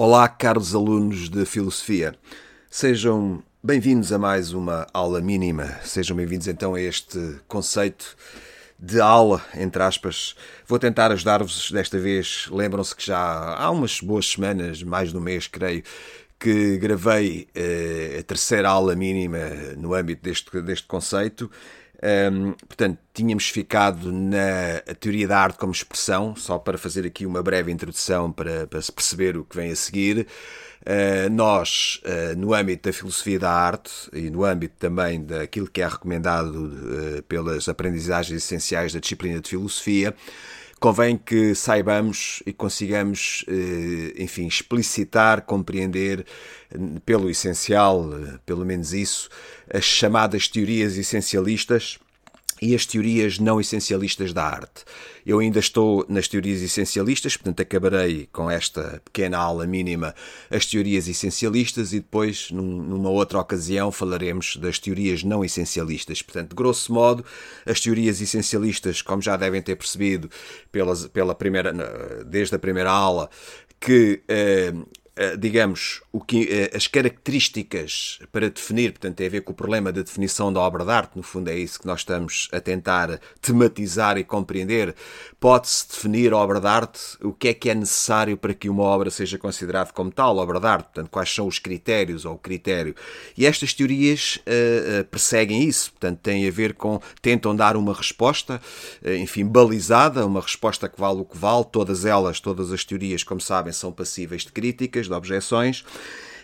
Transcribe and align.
Olá, 0.00 0.28
caros 0.28 0.76
alunos 0.76 1.28
de 1.28 1.44
Filosofia. 1.44 2.14
Sejam 2.70 3.42
bem-vindos 3.60 4.12
a 4.12 4.16
mais 4.16 4.52
uma 4.52 4.86
aula 4.94 5.20
mínima. 5.20 5.76
Sejam 5.82 6.16
bem-vindos 6.16 6.46
então 6.46 6.76
a 6.76 6.80
este 6.80 7.18
conceito 7.48 8.16
de 8.78 9.00
aula, 9.00 9.44
entre 9.56 9.82
aspas. 9.82 10.36
Vou 10.68 10.78
tentar 10.78 11.10
ajudar-vos 11.10 11.72
desta 11.72 11.98
vez. 11.98 12.46
Lembram-se 12.48 12.94
que 12.94 13.04
já 13.04 13.56
há 13.56 13.68
umas 13.72 14.00
boas 14.00 14.30
semanas, 14.30 14.84
mais 14.84 15.10
de 15.10 15.16
um 15.16 15.20
mês, 15.20 15.48
creio, 15.48 15.82
que 16.38 16.78
gravei 16.78 17.48
eh, 17.52 18.18
a 18.20 18.22
terceira 18.22 18.68
aula 18.68 18.94
mínima 18.94 19.40
no 19.76 19.94
âmbito 19.94 20.22
deste, 20.22 20.62
deste 20.62 20.86
conceito. 20.86 21.50
Um, 22.00 22.52
portanto, 22.52 22.98
tínhamos 23.12 23.48
ficado 23.48 24.12
na 24.12 24.80
teoria 25.00 25.26
da 25.26 25.38
arte 25.38 25.58
como 25.58 25.72
expressão, 25.72 26.36
só 26.36 26.56
para 26.58 26.78
fazer 26.78 27.04
aqui 27.04 27.26
uma 27.26 27.42
breve 27.42 27.72
introdução 27.72 28.30
para, 28.30 28.66
para 28.68 28.80
se 28.80 28.92
perceber 28.92 29.36
o 29.36 29.44
que 29.44 29.56
vem 29.56 29.72
a 29.72 29.76
seguir. 29.76 30.26
Uh, 30.82 31.28
nós, 31.30 32.00
uh, 32.04 32.38
no 32.38 32.54
âmbito 32.54 32.88
da 32.88 32.92
filosofia 32.92 33.38
da 33.38 33.50
arte 33.50 33.90
e 34.12 34.30
no 34.30 34.44
âmbito 34.44 34.76
também 34.78 35.22
daquilo 35.22 35.68
que 35.68 35.82
é 35.82 35.88
recomendado 35.88 36.54
uh, 36.54 37.22
pelas 37.24 37.68
aprendizagens 37.68 38.44
essenciais 38.44 38.92
da 38.92 39.00
disciplina 39.00 39.40
de 39.40 39.50
filosofia, 39.50 40.14
convém 40.78 41.16
que 41.16 41.54
saibamos 41.54 42.42
e 42.46 42.52
consigamos, 42.52 43.44
enfim, 44.16 44.46
explicitar, 44.46 45.42
compreender 45.42 46.24
pelo 47.04 47.28
essencial, 47.28 48.08
pelo 48.46 48.64
menos 48.64 48.92
isso, 48.92 49.28
as 49.72 49.84
chamadas 49.84 50.48
teorias 50.48 50.96
essencialistas 50.96 51.98
e 52.60 52.74
as 52.74 52.84
teorias 52.86 53.38
não 53.38 53.60
essencialistas 53.60 54.32
da 54.32 54.44
arte. 54.44 54.84
Eu 55.24 55.40
ainda 55.40 55.58
estou 55.58 56.04
nas 56.08 56.26
teorias 56.26 56.62
essencialistas, 56.62 57.36
portanto 57.36 57.60
acabarei 57.60 58.28
com 58.32 58.50
esta 58.50 59.00
pequena 59.04 59.38
aula 59.38 59.66
mínima 59.66 60.14
as 60.50 60.64
teorias 60.64 61.06
essencialistas 61.06 61.92
e 61.92 62.00
depois, 62.00 62.50
num, 62.50 62.82
numa 62.82 63.10
outra 63.10 63.38
ocasião, 63.38 63.92
falaremos 63.92 64.56
das 64.56 64.78
teorias 64.78 65.22
não 65.22 65.44
essencialistas. 65.44 66.22
Portanto, 66.22 66.56
grosso 66.56 66.92
modo, 66.92 67.24
as 67.66 67.80
teorias 67.80 68.20
essencialistas, 68.20 69.02
como 69.02 69.20
já 69.20 69.36
devem 69.36 69.60
ter 69.60 69.76
percebido 69.76 70.30
pelas, 70.72 71.06
pela 71.08 71.34
primeira, 71.34 71.72
desde 72.24 72.54
a 72.54 72.58
primeira 72.58 72.90
aula, 72.90 73.28
que 73.80 74.22
eh, 74.28 74.72
digamos, 75.36 76.00
o 76.12 76.20
que, 76.20 76.48
eh, 76.48 76.70
as 76.76 76.86
características 76.86 78.20
para 78.30 78.48
definir, 78.48 78.92
portanto, 78.92 79.16
tem 79.16 79.26
a 79.26 79.30
ver 79.30 79.40
com 79.40 79.52
o 79.52 79.54
problema 79.54 79.90
da 79.90 80.02
definição 80.02 80.52
da 80.52 80.60
obra 80.60 80.84
de 80.84 80.90
arte, 80.92 81.16
no 81.16 81.24
fundo 81.24 81.48
é 81.48 81.56
isso 81.56 81.80
que 81.80 81.86
nós 81.86 82.00
estamos 82.00 82.48
a 82.52 82.60
tentar 82.60 83.20
tematizar 83.40 84.16
e 84.16 84.22
compreender. 84.22 84.94
Pode-se 85.40 85.88
definir 85.88 86.32
obra 86.32 86.60
de 86.60 86.66
arte, 86.68 87.00
o 87.20 87.32
que 87.32 87.48
é 87.48 87.54
que 87.54 87.68
é 87.68 87.74
necessário 87.74 88.36
para 88.36 88.54
que 88.54 88.68
uma 88.68 88.84
obra 88.84 89.10
seja 89.10 89.38
considerada 89.38 89.92
como 89.92 90.10
tal, 90.10 90.36
obra 90.36 90.60
de 90.60 90.66
arte, 90.66 90.84
portanto, 90.84 91.10
quais 91.10 91.34
são 91.34 91.48
os 91.48 91.58
critérios 91.58 92.24
ou 92.24 92.34
o 92.34 92.38
critério. 92.38 92.94
E 93.36 93.44
estas 93.44 93.74
teorias 93.74 94.36
uh, 94.36 95.04
perseguem 95.06 95.64
isso, 95.64 95.90
portanto, 95.92 96.20
têm 96.20 96.46
a 96.46 96.50
ver 96.50 96.74
com, 96.74 97.00
tentam 97.20 97.56
dar 97.56 97.76
uma 97.76 97.92
resposta, 97.92 98.60
uh, 99.02 99.10
enfim, 99.14 99.44
balizada, 99.44 100.24
uma 100.24 100.40
resposta 100.40 100.88
que 100.88 101.00
vale 101.00 101.20
o 101.20 101.24
que 101.24 101.36
vale, 101.36 101.64
todas 101.64 102.04
elas, 102.04 102.38
todas 102.38 102.72
as 102.72 102.84
teorias, 102.84 103.24
como 103.24 103.40
sabem, 103.40 103.72
são 103.72 103.90
passíveis 103.90 104.42
de 104.42 104.52
críticas, 104.52 105.07
de 105.08 105.14
objeções, 105.14 105.84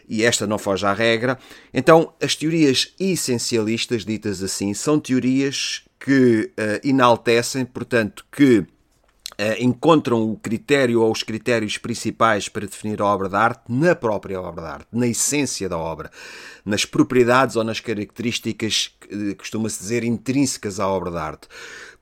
e 0.08 0.22
esta 0.22 0.46
não 0.46 0.58
foge 0.58 0.84
à 0.84 0.92
regra. 0.92 1.38
Então, 1.72 2.12
as 2.20 2.34
teorias 2.34 2.92
essencialistas, 2.98 4.04
ditas 4.04 4.42
assim, 4.42 4.74
são 4.74 5.00
teorias 5.00 5.82
que 5.98 6.50
uh, 6.58 6.86
enaltecem, 6.86 7.64
portanto, 7.64 8.24
que 8.30 8.66
Uh, 9.36 9.58
encontram 9.58 10.30
o 10.30 10.36
critério 10.36 11.02
ou 11.02 11.10
os 11.10 11.24
critérios 11.24 11.76
principais 11.76 12.48
para 12.48 12.66
definir 12.66 13.02
a 13.02 13.06
obra 13.06 13.28
de 13.28 13.34
arte 13.34 13.62
na 13.68 13.92
própria 13.92 14.40
obra 14.40 14.62
de 14.62 14.68
arte, 14.68 14.86
na 14.92 15.08
essência 15.08 15.68
da 15.68 15.76
obra, 15.76 16.08
nas 16.64 16.84
propriedades 16.84 17.56
ou 17.56 17.64
nas 17.64 17.80
características, 17.80 18.94
uh, 19.10 19.34
costuma-se 19.34 19.80
dizer, 19.80 20.04
intrínsecas 20.04 20.78
à 20.78 20.86
obra 20.86 21.10
de 21.10 21.16
arte. 21.16 21.48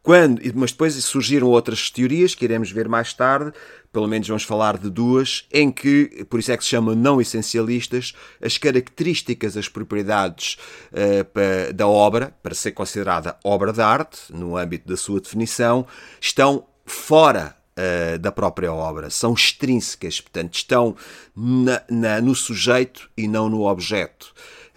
Quando, 0.02 0.40
mas 0.54 0.72
depois 0.72 0.94
surgiram 1.04 1.46
outras 1.46 1.88
teorias 1.88 2.34
que 2.34 2.44
iremos 2.44 2.72
ver 2.72 2.88
mais 2.88 3.14
tarde, 3.14 3.52
pelo 3.92 4.08
menos 4.08 4.26
vamos 4.26 4.42
falar 4.42 4.76
de 4.76 4.90
duas, 4.90 5.46
em 5.52 5.70
que, 5.70 6.26
por 6.28 6.40
isso 6.40 6.50
é 6.50 6.56
que 6.56 6.64
se 6.64 6.70
chamam 6.70 6.94
não 6.96 7.20
essencialistas, 7.20 8.12
as 8.40 8.58
características, 8.58 9.56
as 9.56 9.68
propriedades 9.68 10.56
uh, 10.92 11.72
da 11.72 11.86
obra, 11.86 12.34
para 12.42 12.54
ser 12.54 12.72
considerada 12.72 13.36
obra 13.44 13.72
de 13.72 13.80
arte, 13.80 14.18
no 14.30 14.56
âmbito 14.56 14.88
da 14.88 14.96
sua 14.96 15.20
definição, 15.20 15.86
estão 16.20 16.66
fora 16.84 17.54
uh, 17.76 18.18
da 18.18 18.32
própria 18.32 18.72
obra, 18.72 19.08
são 19.08 19.34
extrínsecas, 19.34 20.20
portanto, 20.20 20.54
estão 20.54 20.96
na, 21.36 21.82
na, 21.88 22.20
no 22.20 22.34
sujeito 22.34 23.08
e 23.16 23.28
não 23.28 23.48
no 23.48 23.66
objeto. 23.68 24.34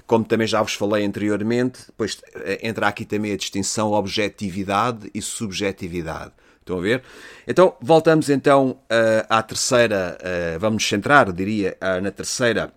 Como 0.08 0.24
também 0.24 0.46
já 0.46 0.62
vos 0.62 0.74
falei 0.74 1.06
anteriormente, 1.06 1.80
depois 1.88 2.22
eh, 2.36 2.60
entra 2.62 2.88
aqui 2.88 3.06
também 3.06 3.32
a 3.32 3.38
distinção 3.38 3.92
objetividade 3.92 5.10
e 5.14 5.22
subjetividade. 5.22 6.32
Estão 6.66 6.80
a 6.80 6.82
ver? 6.82 7.04
Então, 7.48 7.76
voltamos 7.80 8.28
então 8.28 8.72
uh, 8.72 9.26
à 9.30 9.44
terceira, 9.44 10.18
uh, 10.20 10.60
vamos 10.60 10.82
nos 10.82 10.90
centrar, 10.90 11.32
diria, 11.32 11.78
na 12.02 12.10
terceira 12.10 12.74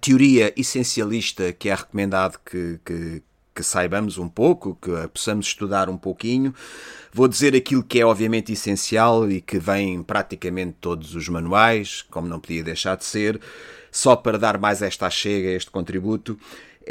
teoria 0.00 0.52
essencialista 0.56 1.52
que 1.52 1.68
é 1.68 1.74
recomendado 1.76 2.40
que, 2.44 2.80
que, 2.84 3.22
que, 3.54 3.62
saibamos 3.62 4.18
um 4.18 4.28
pouco, 4.28 4.76
que 4.82 4.90
possamos 5.14 5.46
estudar 5.46 5.88
um 5.88 5.96
pouquinho. 5.96 6.52
Vou 7.12 7.28
dizer 7.28 7.54
aquilo 7.54 7.84
que 7.84 8.00
é 8.00 8.04
obviamente 8.04 8.52
essencial 8.52 9.30
e 9.30 9.40
que 9.40 9.60
vem 9.60 10.02
praticamente 10.02 10.76
todos 10.80 11.14
os 11.14 11.28
manuais, 11.28 12.02
como 12.10 12.26
não 12.26 12.40
podia 12.40 12.64
deixar 12.64 12.96
de 12.96 13.04
ser, 13.04 13.40
só 13.90 14.16
para 14.16 14.38
dar 14.38 14.58
mais 14.58 14.82
esta 14.82 15.08
chega, 15.10 15.50
este 15.50 15.70
contributo 15.70 16.38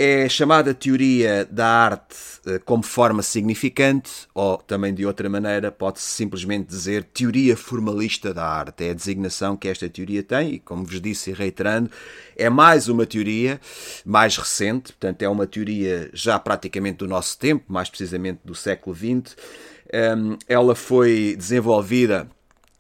é 0.01 0.29
chamada 0.29 0.73
teoria 0.73 1.45
da 1.49 1.67
arte 1.67 2.15
eh, 2.45 2.59
como 2.59 2.83
forma 2.83 3.21
significante, 3.21 4.29
ou 4.33 4.57
também 4.57 4.93
de 4.93 5.05
outra 5.05 5.27
maneira, 5.29 5.71
pode-se 5.71 6.05
simplesmente 6.11 6.67
dizer 6.67 7.03
teoria 7.03 7.57
formalista 7.57 8.33
da 8.33 8.45
arte. 8.45 8.85
É 8.85 8.91
a 8.91 8.93
designação 8.93 9.57
que 9.57 9.67
esta 9.67 9.89
teoria 9.89 10.23
tem, 10.23 10.53
e 10.53 10.59
como 10.59 10.85
vos 10.85 11.01
disse 11.01 11.33
reiterando, 11.33 11.91
é 12.37 12.49
mais 12.49 12.87
uma 12.87 13.05
teoria 13.05 13.59
mais 14.05 14.37
recente, 14.37 14.93
portanto, 14.93 15.21
é 15.21 15.27
uma 15.27 15.47
teoria 15.47 16.09
já 16.13 16.39
praticamente 16.39 16.99
do 16.99 17.07
nosso 17.07 17.37
tempo, 17.37 17.65
mais 17.67 17.89
precisamente 17.89 18.39
do 18.45 18.55
século 18.55 18.95
XX. 18.95 19.35
Ela 20.47 20.75
foi 20.75 21.35
desenvolvida 21.37 22.29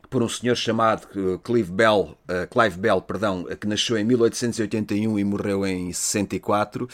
por 0.09 0.23
um 0.23 0.29
senhor 0.29 0.55
chamado 0.55 1.07
eh, 1.15 1.39
Clive 1.43 1.71
Bell, 1.71 2.17
uh, 2.27 2.47
Clive 2.49 2.77
Bell, 2.77 3.01
perdão, 3.01 3.45
que 3.59 3.67
nasceu 3.67 3.97
em 3.97 4.03
1881 4.03 5.19
e 5.19 5.23
morreu 5.23 5.65
em 5.65 5.93
64. 5.93 6.85
Uh, 6.85 6.89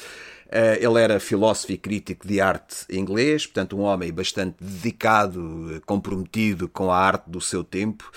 ele 0.80 1.02
era 1.02 1.20
filósofo 1.20 1.72
e 1.72 1.78
crítico 1.78 2.28
de 2.28 2.40
arte 2.40 2.86
inglês, 2.90 3.46
portanto 3.46 3.78
um 3.78 3.81
homem 3.81 4.12
bastante 4.12 4.58
dedicado, 4.62 5.81
comprometido 5.86 6.68
com 6.68 6.92
a 6.92 6.98
arte 6.98 7.30
do 7.30 7.42
seu 7.42 7.64
tempo 7.64 8.12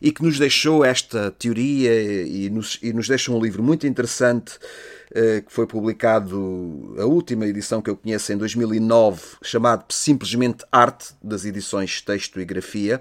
e 0.00 0.12
que 0.12 0.22
nos 0.22 0.38
deixou 0.38 0.84
esta 0.84 1.30
teoria 1.30 1.92
e 2.22 2.48
nos, 2.50 2.78
e 2.82 2.92
nos 2.92 3.08
deixa 3.08 3.32
um 3.32 3.40
livro 3.40 3.62
muito 3.62 3.86
interessante 3.86 4.56
uh, 5.10 5.42
que 5.42 5.52
foi 5.52 5.66
publicado, 5.66 6.94
a 6.98 7.04
última 7.04 7.46
edição 7.46 7.80
que 7.80 7.88
eu 7.88 7.96
conheço, 7.96 8.32
em 8.32 8.36
2009, 8.36 9.22
chamado 9.42 9.84
simplesmente 9.90 10.64
Arte, 10.70 11.14
das 11.22 11.44
edições 11.44 12.00
Texto 12.02 12.40
e 12.40 12.44
Grafia 12.44 13.00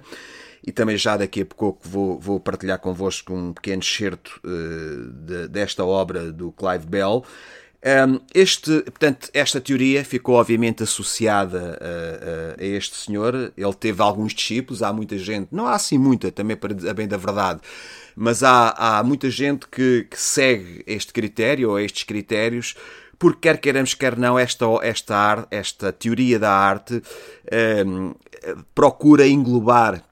e 0.66 0.72
também 0.72 0.98
já 0.98 1.18
daqui 1.18 1.42
a 1.42 1.46
pouco 1.46 1.80
vou, 1.88 2.20
vou 2.20 2.40
partilhar 2.40 2.80
convosco 2.80 3.34
um 3.34 3.54
pequeno 3.54 3.82
excerto 3.82 4.40
uh, 4.44 5.12
de, 5.12 5.48
desta 5.48 5.84
obra 5.84 6.32
do 6.32 6.52
Clive 6.52 6.86
Bell. 6.86 7.26
Um, 7.84 8.20
este, 8.36 8.84
portanto, 8.84 9.30
esta 9.34 9.60
teoria 9.60 10.06
ficou 10.06 10.36
obviamente 10.36 10.84
associada 10.84 11.80
a, 11.82 12.62
a, 12.62 12.64
a, 12.64 12.66
este 12.66 12.96
senhor. 12.96 13.52
Ele 13.58 13.74
teve 13.74 14.04
alguns 14.04 14.36
discípulos, 14.36 14.84
há 14.84 14.94
muita 14.94 15.18
gente, 15.18 15.48
não 15.52 15.66
há 15.66 15.74
assim 15.74 15.98
muita, 15.98 16.32
também 16.32 16.56
para 16.56 16.74
a 16.90 16.94
bem 16.94 17.08
da 17.08 17.18
verdade, 17.18 17.60
mas 18.16 18.44
há, 18.44 18.70
há 18.78 19.04
muita 19.04 19.32
gente 19.32 19.68
que, 19.68 20.06
que 20.12 20.20
segue 20.20 20.84
este 20.86 21.12
critério 21.12 21.72
ou 21.72 21.80
estes 21.80 22.04
critérios 22.04 22.76
porque 23.18 23.40
quer 23.42 23.58
queiramos, 23.60 23.94
quer 23.94 24.18
não, 24.18 24.38
esta, 24.38 24.66
esta, 24.82 25.48
esta 25.52 25.92
teoria 25.92 26.40
da 26.40 26.52
arte 26.52 27.04
procura 28.74 29.28
englobar 29.28 30.04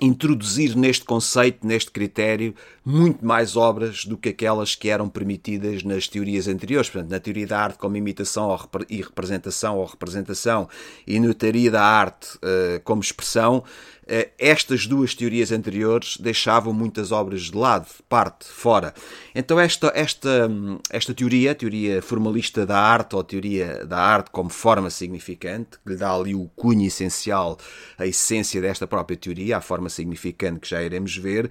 introduzir 0.00 0.76
neste 0.76 1.04
conceito, 1.04 1.66
neste 1.66 1.90
critério, 1.90 2.54
muito 2.88 3.22
mais 3.22 3.54
obras 3.54 4.06
do 4.06 4.16
que 4.16 4.30
aquelas 4.30 4.74
que 4.74 4.88
eram 4.88 5.10
permitidas 5.10 5.82
nas 5.82 6.08
teorias 6.08 6.48
anteriores. 6.48 6.88
Portanto, 6.88 7.10
na 7.10 7.20
teoria 7.20 7.46
da 7.46 7.60
arte 7.60 7.76
como 7.76 7.98
imitação 7.98 8.58
e 8.88 9.02
representação 9.02 9.76
ou 9.76 9.84
representação, 9.84 10.66
e 11.06 11.20
na 11.20 11.34
teoria 11.34 11.70
da 11.70 11.82
arte 11.82 12.36
uh, 12.36 12.80
como 12.84 13.02
expressão, 13.02 13.58
uh, 13.58 14.30
estas 14.38 14.86
duas 14.86 15.14
teorias 15.14 15.52
anteriores 15.52 16.16
deixavam 16.16 16.72
muitas 16.72 17.12
obras 17.12 17.42
de 17.42 17.54
lado, 17.58 17.84
de 17.84 18.02
parte, 18.08 18.46
fora. 18.46 18.94
Então, 19.34 19.60
esta, 19.60 19.92
esta, 19.94 20.50
esta 20.88 21.12
teoria, 21.12 21.52
a 21.52 21.54
teoria 21.54 22.00
formalista 22.00 22.64
da 22.64 22.78
arte, 22.78 23.14
ou 23.14 23.20
a 23.20 23.24
teoria 23.24 23.84
da 23.84 23.98
arte 23.98 24.30
como 24.30 24.48
forma 24.48 24.88
significante, 24.88 25.78
que 25.84 25.90
lhe 25.90 25.96
dá 25.96 26.14
ali 26.14 26.34
o 26.34 26.50
cunho 26.56 26.86
essencial, 26.86 27.58
a 27.98 28.06
essência 28.06 28.62
desta 28.62 28.86
própria 28.86 29.14
teoria, 29.18 29.58
a 29.58 29.60
forma 29.60 29.90
significante 29.90 30.60
que 30.60 30.70
já 30.70 30.82
iremos 30.82 31.14
ver, 31.14 31.50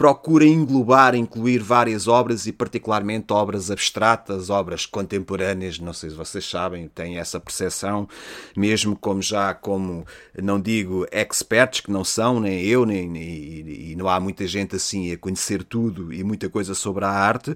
procura 0.00 0.46
englobar, 0.46 1.14
incluir 1.14 1.58
várias 1.58 2.08
obras 2.08 2.46
e 2.46 2.52
particularmente 2.52 3.34
obras 3.34 3.70
abstratas, 3.70 4.48
obras 4.48 4.86
contemporâneas, 4.86 5.78
não 5.78 5.92
sei 5.92 6.08
se 6.08 6.16
vocês 6.16 6.48
sabem, 6.48 6.88
têm 6.88 7.18
essa 7.18 7.38
percepção, 7.38 8.08
mesmo 8.56 8.96
como 8.96 9.20
já 9.20 9.52
como, 9.52 10.06
não 10.42 10.58
digo 10.58 11.06
experts, 11.12 11.82
que 11.82 11.90
não 11.90 12.02
são, 12.02 12.40
nem 12.40 12.64
eu, 12.64 12.86
nem, 12.86 13.14
e, 13.14 13.90
e 13.92 13.94
não 13.94 14.08
há 14.08 14.18
muita 14.18 14.46
gente 14.46 14.74
assim 14.74 15.12
a 15.12 15.18
conhecer 15.18 15.62
tudo 15.62 16.10
e 16.14 16.24
muita 16.24 16.48
coisa 16.48 16.74
sobre 16.74 17.04
a 17.04 17.10
arte, 17.10 17.54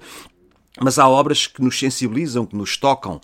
mas 0.78 0.98
há 0.98 1.08
obras 1.08 1.46
que 1.46 1.62
nos 1.62 1.78
sensibilizam, 1.78 2.44
que 2.44 2.54
nos 2.54 2.76
tocam, 2.76 3.22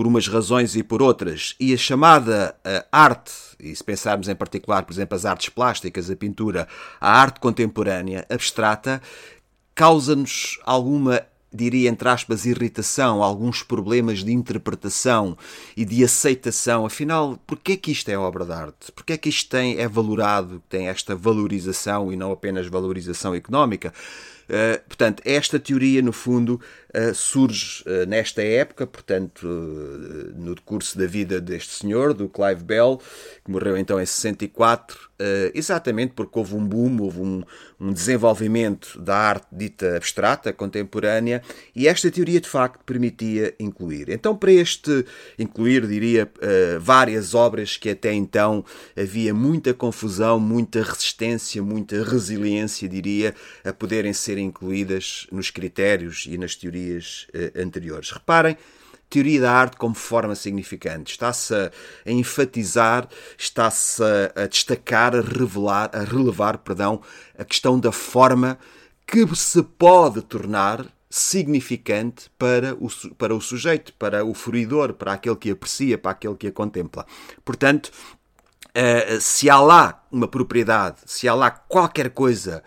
por 0.00 0.06
umas 0.06 0.26
razões 0.28 0.76
e 0.76 0.82
por 0.82 1.02
outras, 1.02 1.54
e 1.60 1.74
a 1.74 1.76
chamada 1.76 2.56
uh, 2.66 2.86
arte, 2.90 3.32
e 3.60 3.76
se 3.76 3.84
pensarmos 3.84 4.30
em 4.30 4.34
particular, 4.34 4.82
por 4.82 4.94
exemplo, 4.94 5.14
as 5.14 5.26
artes 5.26 5.50
plásticas, 5.50 6.10
a 6.10 6.16
pintura, 6.16 6.66
a 6.98 7.20
arte 7.20 7.38
contemporânea, 7.38 8.24
abstrata, 8.30 9.02
causa-nos 9.74 10.58
alguma 10.64 11.20
diria 11.52 11.90
entre 11.90 12.08
aspas, 12.08 12.46
irritação, 12.46 13.22
alguns 13.22 13.62
problemas 13.62 14.24
de 14.24 14.32
interpretação 14.32 15.36
e 15.76 15.84
de 15.84 16.02
aceitação. 16.02 16.86
Afinal, 16.86 17.38
porquê 17.46 17.76
que 17.76 17.90
isto 17.90 18.08
é 18.08 18.16
obra 18.16 18.46
de 18.46 18.52
arte? 18.52 18.92
Porquê 18.92 19.18
que 19.18 19.28
isto 19.28 19.50
tem, 19.50 19.76
é 19.76 19.86
valorado, 19.86 20.62
tem 20.66 20.88
esta 20.88 21.14
valorização 21.14 22.10
e 22.10 22.16
não 22.16 22.32
apenas 22.32 22.68
valorização 22.68 23.34
económica? 23.34 23.92
Uh, 24.50 24.82
portanto, 24.88 25.22
esta 25.24 25.60
teoria, 25.60 26.02
no 26.02 26.12
fundo, 26.12 26.60
uh, 26.92 27.14
surge 27.14 27.84
uh, 27.86 28.04
nesta 28.04 28.42
época, 28.42 28.84
portanto, 28.84 29.46
no 29.46 30.56
decurso 30.56 30.98
da 30.98 31.06
vida 31.06 31.40
deste 31.40 31.74
senhor, 31.74 32.12
do 32.12 32.28
Clive 32.28 32.64
Bell, 32.64 33.00
que 33.44 33.50
morreu 33.50 33.76
então 33.76 34.00
em 34.00 34.06
64, 34.06 35.09
exatamente 35.54 36.12
porque 36.14 36.38
houve 36.38 36.54
um 36.54 36.66
boom, 36.66 37.00
houve 37.00 37.20
um, 37.20 37.42
um, 37.78 37.92
desenvolvimento 37.92 39.00
da 39.00 39.16
arte 39.16 39.46
dita 39.52 39.96
abstrata, 39.96 40.52
contemporânea, 40.52 41.42
e 41.74 41.86
esta 41.88 42.10
teoria 42.10 42.40
de 42.40 42.48
facto 42.48 42.84
permitia 42.84 43.54
incluir. 43.58 44.08
Então, 44.08 44.36
para 44.36 44.52
este 44.52 45.04
incluir, 45.38 45.86
diria, 45.86 46.30
várias 46.80 47.34
obras 47.34 47.76
que 47.76 47.90
até 47.90 48.12
então 48.12 48.64
havia 48.96 49.34
muita 49.34 49.74
confusão, 49.74 50.38
muita 50.38 50.82
resistência, 50.82 51.62
muita 51.62 52.02
resiliência, 52.02 52.88
diria, 52.88 53.34
a 53.64 53.72
poderem 53.72 54.12
ser 54.12 54.38
incluídas 54.38 55.26
nos 55.30 55.50
critérios 55.50 56.26
e 56.26 56.36
nas 56.36 56.54
teorias 56.54 57.26
eh, 57.32 57.52
anteriores. 57.56 58.10
Reparem, 58.10 58.56
teoria 59.10 59.40
da 59.40 59.52
arte 59.52 59.76
como 59.76 59.94
forma 59.94 60.34
significante. 60.36 61.12
Está-se 61.12 61.52
a, 61.52 61.70
enfatizar, 62.06 63.08
está-se 63.36 64.02
a, 64.36 64.46
destacar, 64.46 65.14
a 65.16 65.20
revelar, 65.20 65.90
a 65.92 66.04
relevar, 66.04 66.58
perdão, 66.58 67.02
a 67.36 67.44
questão 67.44 67.78
da 67.78 67.90
forma 67.90 68.56
que 69.06 69.26
se 69.34 69.62
pode 69.62 70.22
tornar 70.22 70.86
significante 71.10 72.30
para 72.38 72.74
o, 72.74 72.88
para 73.16 73.34
o 73.34 73.40
sujeito, 73.40 73.92
para 73.94 74.24
o 74.24 74.32
fruidor, 74.32 74.94
para 74.94 75.14
aquele 75.14 75.34
que 75.34 75.50
aprecia, 75.50 75.98
para 75.98 76.12
aquele 76.12 76.36
que 76.36 76.46
a 76.46 76.52
contempla. 76.52 77.04
Portanto, 77.44 77.90
uh, 78.68 79.20
se 79.20 79.50
há 79.50 79.58
lá 79.58 80.06
uma 80.12 80.28
propriedade, 80.28 80.98
se 81.04 81.26
há 81.26 81.34
lá 81.34 81.50
qualquer 81.50 82.10
coisa 82.10 82.62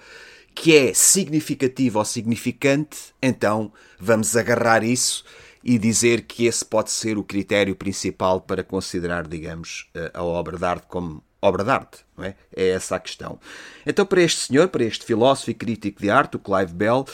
que 0.54 0.76
é 0.76 0.94
significativo 0.94 2.00
ou 2.00 2.06
significante, 2.06 3.14
então 3.22 3.72
vamos 3.98 4.36
agarrar 4.36 4.84
isso 4.84 5.24
e 5.64 5.78
dizer 5.78 6.24
que 6.24 6.46
esse 6.46 6.66
pode 6.66 6.92
ser 6.92 7.18
o 7.18 7.24
critério 7.24 7.76
principal 7.76 8.42
para 8.42 8.64
considerar, 8.64 9.28
digamos, 9.28 9.90
a 10.14 10.24
obra 10.24 10.58
de 10.58 10.66
arte 10.66 10.88
como 10.88 11.24
obra 11.42 11.64
de 11.64 11.70
arte, 11.70 12.06
não 12.18 12.26
é? 12.26 12.36
É 12.56 12.70
essa 12.70 12.96
a 12.96 13.00
questão. 13.00 13.40
Então, 13.86 14.06
para 14.06 14.22
este 14.22 14.48
senhor, 14.48 14.70
para 14.70 14.84
este 14.84 15.06
filósofo 15.06 15.52
e 15.52 15.54
crítico 15.54 16.02
de 16.02 16.10
arte, 16.10 16.38
o 16.38 16.40
Clive 16.40 16.74
Bell, 16.74 17.06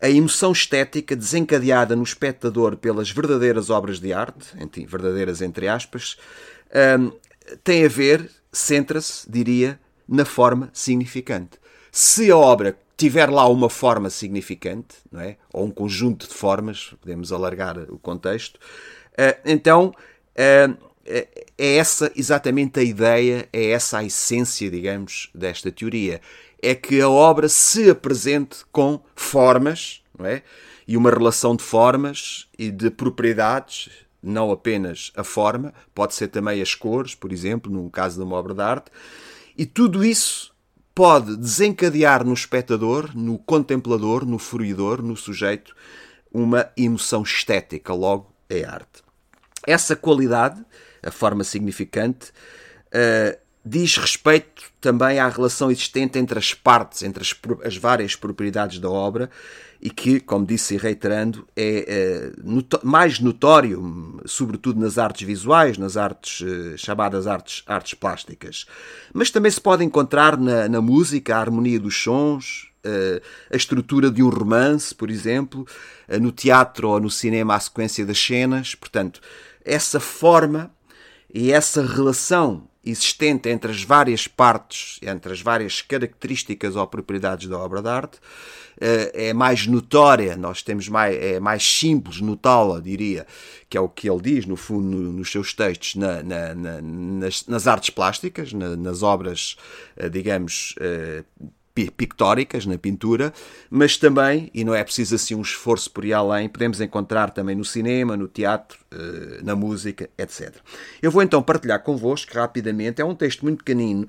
a 0.00 0.08
emoção 0.08 0.52
estética 0.52 1.16
desencadeada 1.16 1.94
no 1.94 2.02
espectador 2.02 2.76
pelas 2.76 3.10
verdadeiras 3.10 3.70
obras 3.70 4.00
de 4.00 4.12
arte, 4.12 4.46
verdadeiras 4.86 5.42
entre 5.42 5.68
aspas, 5.68 6.16
hum, 6.98 7.12
tem 7.62 7.84
a 7.84 7.88
ver, 7.88 8.30
centra-se, 8.52 9.30
diria, 9.30 9.78
na 10.08 10.24
forma 10.24 10.70
significante. 10.72 11.61
Se 11.94 12.30
a 12.30 12.36
obra 12.38 12.74
tiver 12.96 13.28
lá 13.28 13.46
uma 13.46 13.68
forma 13.68 14.08
significante, 14.08 14.96
não 15.10 15.20
é? 15.20 15.36
ou 15.52 15.66
um 15.66 15.70
conjunto 15.70 16.26
de 16.26 16.32
formas, 16.32 16.94
podemos 16.98 17.30
alargar 17.30 17.78
o 17.90 17.98
contexto, 17.98 18.58
eh, 19.14 19.38
então 19.44 19.94
eh, 20.34 20.70
é 21.04 21.76
essa 21.76 22.10
exatamente 22.16 22.80
a 22.80 22.82
ideia, 22.82 23.46
é 23.52 23.72
essa 23.72 23.98
a 23.98 24.04
essência, 24.04 24.70
digamos, 24.70 25.28
desta 25.34 25.70
teoria. 25.70 26.22
É 26.62 26.74
que 26.74 26.98
a 26.98 27.10
obra 27.10 27.46
se 27.46 27.90
apresente 27.90 28.64
com 28.72 28.98
formas, 29.14 30.02
não 30.18 30.24
é? 30.24 30.42
E 30.88 30.96
uma 30.96 31.10
relação 31.10 31.54
de 31.54 31.62
formas 31.62 32.48
e 32.58 32.70
de 32.70 32.90
propriedades, 32.90 33.90
não 34.22 34.50
apenas 34.50 35.12
a 35.14 35.22
forma, 35.22 35.74
pode 35.94 36.14
ser 36.14 36.28
também 36.28 36.62
as 36.62 36.74
cores, 36.74 37.14
por 37.14 37.32
exemplo, 37.32 37.70
no 37.70 37.90
caso 37.90 38.16
de 38.16 38.24
uma 38.24 38.36
obra 38.36 38.54
de 38.54 38.62
arte, 38.62 38.90
e 39.58 39.66
tudo 39.66 40.02
isso 40.02 40.51
pode 40.94 41.36
desencadear 41.36 42.24
no 42.24 42.34
espectador, 42.34 43.10
no 43.14 43.38
contemplador, 43.38 44.24
no 44.24 44.38
fruidor, 44.38 45.02
no 45.02 45.16
sujeito, 45.16 45.74
uma 46.32 46.70
emoção 46.76 47.22
estética, 47.22 47.92
logo 47.92 48.32
é 48.48 48.64
arte. 48.64 49.02
Essa 49.66 49.94
qualidade, 49.94 50.64
a 51.02 51.10
forma 51.10 51.44
significante, 51.44 52.30
uh, 52.88 53.38
diz 53.64 53.96
respeito 53.96 54.64
também 54.80 55.18
à 55.18 55.28
relação 55.28 55.70
existente 55.70 56.18
entre 56.18 56.38
as 56.38 56.52
partes, 56.52 57.02
entre 57.02 57.22
as, 57.22 57.34
as 57.64 57.76
várias 57.76 58.16
propriedades 58.16 58.78
da 58.78 58.90
obra 58.90 59.30
e 59.82 59.90
que, 59.90 60.20
como 60.20 60.46
disse 60.46 60.76
reiterando, 60.76 61.44
é, 61.56 61.84
é 61.88 62.32
mais 62.84 63.18
notório, 63.18 64.20
sobretudo 64.24 64.78
nas 64.78 64.96
artes 64.96 65.26
visuais, 65.26 65.76
nas 65.76 65.96
artes 65.96 66.46
eh, 66.46 66.76
chamadas 66.76 67.26
artes, 67.26 67.64
artes 67.66 67.94
plásticas. 67.94 68.64
Mas 69.12 69.28
também 69.32 69.50
se 69.50 69.60
pode 69.60 69.82
encontrar 69.82 70.38
na, 70.38 70.68
na 70.68 70.80
música 70.80 71.34
a 71.34 71.40
harmonia 71.40 71.80
dos 71.80 72.00
sons, 72.00 72.70
eh, 72.84 73.20
a 73.52 73.56
estrutura 73.56 74.08
de 74.08 74.22
um 74.22 74.28
romance, 74.28 74.94
por 74.94 75.10
exemplo, 75.10 75.66
eh, 76.06 76.20
no 76.20 76.30
teatro 76.30 76.88
ou 76.88 77.00
no 77.00 77.10
cinema 77.10 77.56
a 77.56 77.60
sequência 77.60 78.06
das 78.06 78.24
cenas. 78.24 78.76
Portanto, 78.76 79.20
essa 79.64 79.98
forma 79.98 80.70
e 81.34 81.50
essa 81.50 81.84
relação 81.84 82.68
existente 82.84 83.48
entre 83.48 83.70
as 83.70 83.82
várias 83.82 84.26
partes, 84.26 84.98
entre 85.02 85.32
as 85.32 85.40
várias 85.40 85.80
características 85.80 86.74
ou 86.76 86.86
propriedades 86.86 87.48
da 87.48 87.58
obra 87.58 87.80
de 87.80 87.88
arte, 87.88 88.18
eh, 88.80 89.28
é 89.28 89.32
mais 89.32 89.66
notória, 89.66 90.36
nós 90.36 90.62
temos 90.62 90.88
mais, 90.88 91.16
é 91.16 91.38
mais 91.38 91.62
simples 91.62 92.20
notá-la, 92.20 92.80
diria, 92.80 93.26
que 93.68 93.76
é 93.76 93.80
o 93.80 93.88
que 93.88 94.10
ele 94.10 94.20
diz, 94.20 94.46
no 94.46 94.56
fundo, 94.56 94.96
nos 94.96 95.30
seus 95.30 95.54
textos, 95.54 95.94
na, 95.94 96.22
na, 96.22 96.54
na, 96.54 96.80
nas, 96.82 97.46
nas, 97.46 97.66
artes 97.68 97.90
plásticas, 97.90 98.52
nas 98.52 99.02
obras, 99.02 99.56
eh, 99.96 100.08
digamos, 100.08 100.74
eh, 100.80 101.22
pictóricas 101.74 102.66
na 102.66 102.76
pintura, 102.76 103.32
mas 103.70 103.96
também, 103.96 104.50
e 104.52 104.64
não 104.64 104.74
é 104.74 104.84
preciso 104.84 105.14
assim 105.14 105.34
um 105.34 105.40
esforço 105.40 105.90
por 105.90 106.04
ir 106.04 106.12
além, 106.12 106.48
podemos 106.48 106.80
encontrar 106.80 107.30
também 107.30 107.56
no 107.56 107.64
cinema, 107.64 108.16
no 108.16 108.28
teatro, 108.28 108.78
eh, 108.90 109.40
na 109.42 109.56
música, 109.56 110.10
etc. 110.18 110.56
Eu 111.00 111.10
vou 111.10 111.22
então 111.22 111.42
partilhar 111.42 111.82
convosco 111.82 112.34
rapidamente, 112.34 113.00
é 113.00 113.04
um 113.04 113.14
texto 113.14 113.42
muito 113.42 113.58
pequenino 113.58 114.06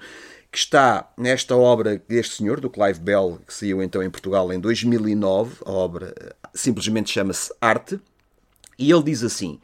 que 0.51 0.58
está 0.58 1.12
nesta 1.17 1.55
obra 1.55 2.01
deste 2.08 2.36
senhor, 2.36 2.60
do 2.60 2.70
Clive 2.70 3.00
Bell, 3.00 3.39
que 3.48 3.53
saiu 3.53 3.82
então 3.82 4.03
em 4.03 4.10
Portugal 4.10 4.51
em 4.53 4.60
2009, 4.60 5.55
a 5.65 5.72
obra 5.72 6.13
eh, 6.20 6.36
simplesmente 6.53 7.12
chama-se 7.12 7.51
Arte, 7.62 8.00
e 8.77 8.91
ele 8.91 9.03
diz 9.03 9.24
assim, 9.24 9.60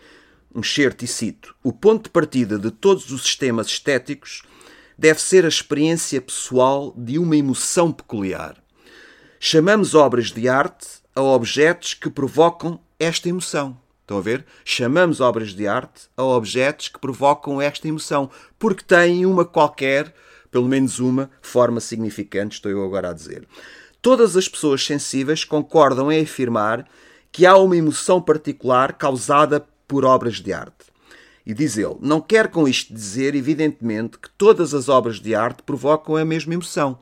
um 0.53 0.63
certo 0.63 1.03
e 1.03 1.07
cito, 1.07 1.53
o 1.63 1.73
ponto 1.73 2.03
de 2.05 2.09
partida 2.09 2.57
de 2.57 2.71
todos 2.71 3.11
os 3.11 3.23
sistemas 3.23 3.67
estéticos 3.67 4.43
deve 4.99 5.21
ser 5.21 5.45
a 5.45 5.47
experiência 5.47 6.19
pessoal 6.19 6.93
de 6.97 7.17
uma 7.17 7.37
emoção 7.37 7.89
peculiar. 7.89 8.57
Chamamos 9.39 9.95
obras 9.95 10.29
de 10.29 10.49
arte 10.49 10.87
a 11.15 11.21
objetos 11.21 11.93
que 11.93 12.09
provocam 12.09 12.77
esta 12.99 13.29
emoção. 13.29 13.77
Estão 14.01 14.17
a 14.17 14.21
ver? 14.21 14.45
Chamamos 14.65 15.21
obras 15.21 15.53
de 15.53 15.65
arte 15.65 16.09
a 16.17 16.23
objetos 16.23 16.89
que 16.89 16.99
provocam 16.99 17.61
esta 17.61 17.87
emoção, 17.87 18.29
porque 18.59 18.83
têm 18.83 19.25
uma 19.25 19.45
qualquer, 19.45 20.13
pelo 20.51 20.67
menos 20.67 20.99
uma, 20.99 21.31
forma 21.41 21.79
significante, 21.79 22.55
estou 22.55 22.69
eu 22.69 22.83
agora 22.83 23.11
a 23.11 23.13
dizer. 23.13 23.47
Todas 24.01 24.35
as 24.35 24.49
pessoas 24.49 24.85
sensíveis 24.85 25.45
concordam 25.45 26.11
em 26.11 26.23
afirmar 26.23 26.85
que 27.31 27.45
há 27.45 27.55
uma 27.55 27.77
emoção 27.77 28.21
particular 28.21 28.91
causada 28.91 29.65
por 29.87 30.03
obras 30.03 30.41
de 30.41 30.51
arte. 30.51 30.89
E 31.45 31.53
diz 31.53 31.77
ele: 31.77 31.95
Não 32.01 32.21
quer 32.21 32.49
com 32.49 32.67
isto 32.67 32.93
dizer, 32.93 33.35
evidentemente, 33.35 34.17
que 34.17 34.29
todas 34.31 34.73
as 34.73 34.89
obras 34.89 35.19
de 35.19 35.33
arte 35.33 35.63
provocam 35.63 36.15
a 36.15 36.25
mesma 36.25 36.53
emoção. 36.53 36.99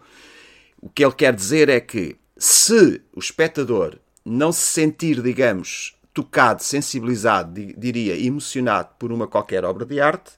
O 0.82 0.90
que 0.90 1.04
ele 1.04 1.14
quer 1.14 1.34
dizer 1.34 1.70
é 1.70 1.80
que, 1.80 2.16
se 2.38 3.02
o 3.14 3.20
espectador 3.20 3.98
não 4.24 4.52
se 4.52 4.62
sentir, 4.62 5.22
digamos, 5.22 5.96
tocado, 6.14 6.64
sensibilizado, 6.64 7.54
diria, 7.78 8.18
emocionado 8.18 8.90
por 9.00 9.12
uma 9.12 9.28
qualquer 9.28 9.66
obra 9.66 9.86
de 9.86 10.00
arte, 10.00 10.32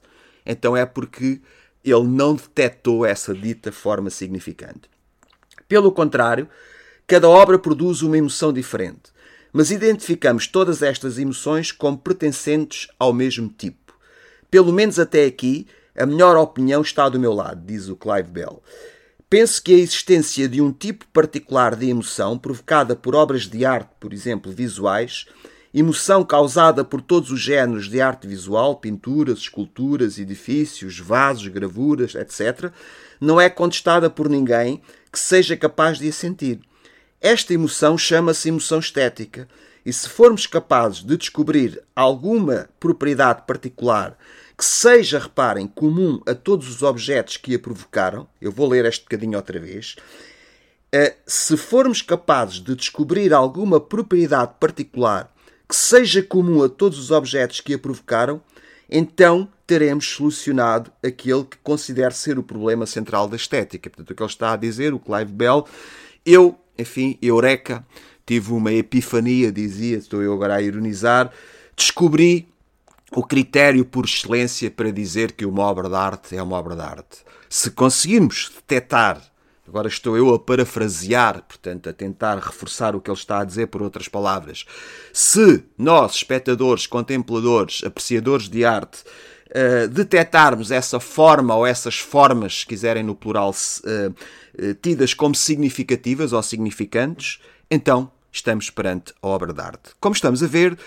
então 0.44 0.76
é 0.76 0.86
porque 0.86 1.40
ele 1.84 2.04
não 2.04 2.34
detectou 2.34 3.04
essa 3.04 3.34
dita 3.34 3.70
forma 3.70 4.10
significante. 4.10 4.88
Pelo 5.68 5.92
contrário, 5.92 6.48
Cada 7.10 7.28
obra 7.28 7.58
produz 7.58 8.02
uma 8.02 8.16
emoção 8.16 8.52
diferente, 8.52 9.10
mas 9.52 9.72
identificamos 9.72 10.46
todas 10.46 10.80
estas 10.80 11.18
emoções 11.18 11.72
como 11.72 11.98
pertencentes 11.98 12.86
ao 13.00 13.12
mesmo 13.12 13.48
tipo. 13.48 13.79
Pelo 14.50 14.72
menos 14.72 14.98
até 14.98 15.24
aqui, 15.24 15.66
a 15.96 16.04
melhor 16.04 16.36
opinião 16.36 16.82
está 16.82 17.08
do 17.08 17.20
meu 17.20 17.32
lado, 17.32 17.64
diz 17.64 17.88
o 17.88 17.96
Clive 17.96 18.30
Bell. 18.30 18.62
Penso 19.28 19.62
que 19.62 19.72
a 19.72 19.78
existência 19.78 20.48
de 20.48 20.60
um 20.60 20.72
tipo 20.72 21.06
particular 21.12 21.76
de 21.76 21.88
emoção 21.88 22.36
provocada 22.36 22.96
por 22.96 23.14
obras 23.14 23.46
de 23.46 23.64
arte, 23.64 23.90
por 24.00 24.12
exemplo, 24.12 24.50
visuais, 24.50 25.26
emoção 25.72 26.24
causada 26.24 26.84
por 26.84 27.00
todos 27.00 27.30
os 27.30 27.40
géneros 27.40 27.88
de 27.88 28.00
arte 28.00 28.26
visual, 28.26 28.76
pinturas, 28.76 29.38
esculturas, 29.38 30.18
edifícios, 30.18 30.98
vasos, 30.98 31.46
gravuras, 31.46 32.16
etc., 32.16 32.72
não 33.20 33.40
é 33.40 33.48
contestada 33.48 34.10
por 34.10 34.28
ninguém 34.28 34.82
que 35.12 35.18
seja 35.18 35.56
capaz 35.56 35.98
de 35.98 36.08
a 36.08 36.12
sentir. 36.12 36.60
Esta 37.20 37.54
emoção 37.54 37.96
chama-se 37.98 38.48
emoção 38.48 38.80
estética, 38.80 39.46
e 39.90 39.92
se 39.92 40.08
formos 40.08 40.46
capazes 40.46 41.02
de 41.02 41.16
descobrir 41.16 41.82
alguma 41.96 42.68
propriedade 42.78 43.42
particular 43.44 44.16
que 44.56 44.64
seja, 44.64 45.18
reparem, 45.18 45.66
comum 45.66 46.20
a 46.28 46.32
todos 46.32 46.68
os 46.68 46.84
objetos 46.84 47.36
que 47.36 47.56
a 47.56 47.58
provocaram, 47.58 48.28
eu 48.40 48.52
vou 48.52 48.68
ler 48.68 48.84
este 48.84 49.02
bocadinho 49.02 49.36
outra 49.36 49.58
vez. 49.58 49.96
Eh, 50.92 51.16
se 51.26 51.56
formos 51.56 52.02
capazes 52.02 52.60
de 52.60 52.76
descobrir 52.76 53.34
alguma 53.34 53.80
propriedade 53.80 54.52
particular 54.60 55.28
que 55.68 55.74
seja 55.74 56.22
comum 56.22 56.62
a 56.62 56.68
todos 56.68 56.96
os 56.96 57.10
objetos 57.10 57.60
que 57.60 57.74
a 57.74 57.78
provocaram, 57.78 58.40
então 58.88 59.48
teremos 59.66 60.08
solucionado 60.08 60.92
aquele 61.04 61.42
que 61.42 61.56
considero 61.64 62.14
ser 62.14 62.38
o 62.38 62.44
problema 62.44 62.86
central 62.86 63.26
da 63.26 63.34
estética. 63.34 63.90
Portanto, 63.90 64.12
o 64.12 64.14
que 64.14 64.22
ele 64.22 64.30
está 64.30 64.52
a 64.52 64.56
dizer, 64.56 64.94
o 64.94 65.00
Clive 65.00 65.32
Bell, 65.32 65.66
eu, 66.24 66.56
enfim, 66.78 67.18
eureka, 67.20 67.84
tive 68.30 68.52
uma 68.52 68.72
epifania, 68.72 69.50
dizia, 69.50 69.96
estou 69.96 70.22
eu 70.22 70.32
agora 70.32 70.54
a 70.54 70.62
ironizar, 70.62 71.32
descobri 71.74 72.46
o 73.10 73.24
critério 73.24 73.84
por 73.84 74.04
excelência 74.04 74.70
para 74.70 74.92
dizer 74.92 75.32
que 75.32 75.44
uma 75.44 75.64
obra 75.64 75.88
de 75.88 75.96
arte 75.96 76.36
é 76.36 76.40
uma 76.40 76.56
obra 76.56 76.76
de 76.76 76.82
arte. 76.82 77.18
Se 77.48 77.72
conseguirmos 77.72 78.52
detectar, 78.54 79.20
agora 79.66 79.88
estou 79.88 80.16
eu 80.16 80.32
a 80.32 80.38
parafrasear, 80.38 81.42
portanto, 81.42 81.88
a 81.88 81.92
tentar 81.92 82.38
reforçar 82.38 82.94
o 82.94 83.00
que 83.00 83.10
ele 83.10 83.18
está 83.18 83.40
a 83.40 83.44
dizer 83.44 83.66
por 83.66 83.82
outras 83.82 84.06
palavras, 84.06 84.64
se 85.12 85.64
nós, 85.76 86.14
espectadores, 86.14 86.86
contempladores, 86.86 87.82
apreciadores 87.84 88.48
de 88.48 88.64
arte, 88.64 89.02
uh, 89.48 89.88
detectarmos 89.88 90.70
essa 90.70 91.00
forma 91.00 91.56
ou 91.56 91.66
essas 91.66 91.98
formas, 91.98 92.60
se 92.60 92.66
quiserem 92.66 93.02
no 93.02 93.16
plural, 93.16 93.50
uh, 93.50 94.10
uh, 94.10 94.74
tidas 94.80 95.14
como 95.14 95.34
significativas 95.34 96.32
ou 96.32 96.40
significantes, 96.44 97.40
então 97.68 98.12
estamos 98.32 98.70
perante 98.70 99.12
a 99.22 99.26
obra 99.28 99.52
de 99.52 99.60
arte. 99.60 99.90
Como 100.00 100.14
estamos 100.14 100.42
a 100.42 100.46
ver, 100.46 100.78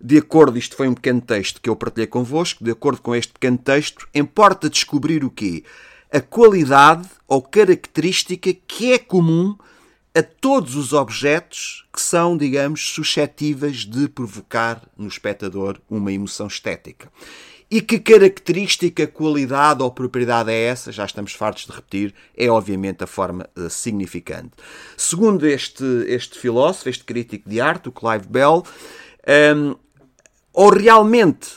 de 0.00 0.18
acordo, 0.18 0.58
isto 0.58 0.76
foi 0.76 0.88
um 0.88 0.94
pequeno 0.94 1.20
texto 1.20 1.60
que 1.60 1.68
eu 1.68 1.76
partilhei 1.76 2.06
convosco, 2.06 2.62
de 2.62 2.70
acordo 2.70 3.00
com 3.00 3.14
este 3.14 3.32
pequeno 3.32 3.58
texto, 3.58 4.08
importa 4.14 4.68
descobrir 4.68 5.24
o 5.24 5.30
quê? 5.30 5.64
A 6.12 6.20
qualidade 6.20 7.08
ou 7.26 7.42
característica 7.42 8.52
que 8.66 8.92
é 8.92 8.98
comum 8.98 9.56
a 10.14 10.22
todos 10.22 10.76
os 10.76 10.92
objetos 10.92 11.86
que 11.92 12.00
são, 12.00 12.36
digamos, 12.36 12.88
suscetíveis 12.88 13.84
de 13.84 14.08
provocar 14.08 14.82
no 14.96 15.08
espectador 15.08 15.78
uma 15.90 16.10
emoção 16.10 16.46
estética. 16.46 17.12
E 17.68 17.80
que 17.80 17.98
característica, 17.98 19.08
qualidade 19.08 19.82
ou 19.82 19.90
propriedade 19.90 20.50
é 20.52 20.66
essa? 20.66 20.92
Já 20.92 21.04
estamos 21.04 21.32
fartos 21.32 21.66
de 21.66 21.72
repetir, 21.72 22.14
é 22.36 22.48
obviamente 22.48 23.02
a 23.02 23.08
forma 23.08 23.48
uh, 23.56 23.68
significante. 23.68 24.52
Segundo 24.96 25.44
este, 25.44 25.84
este 26.06 26.38
filósofo, 26.38 26.88
este 26.88 27.04
crítico 27.04 27.48
de 27.48 27.60
arte, 27.60 27.88
o 27.88 27.92
Clive 27.92 28.28
Bell, 28.28 28.62
um, 29.56 29.74
ou 30.52 30.70
realmente 30.70 31.50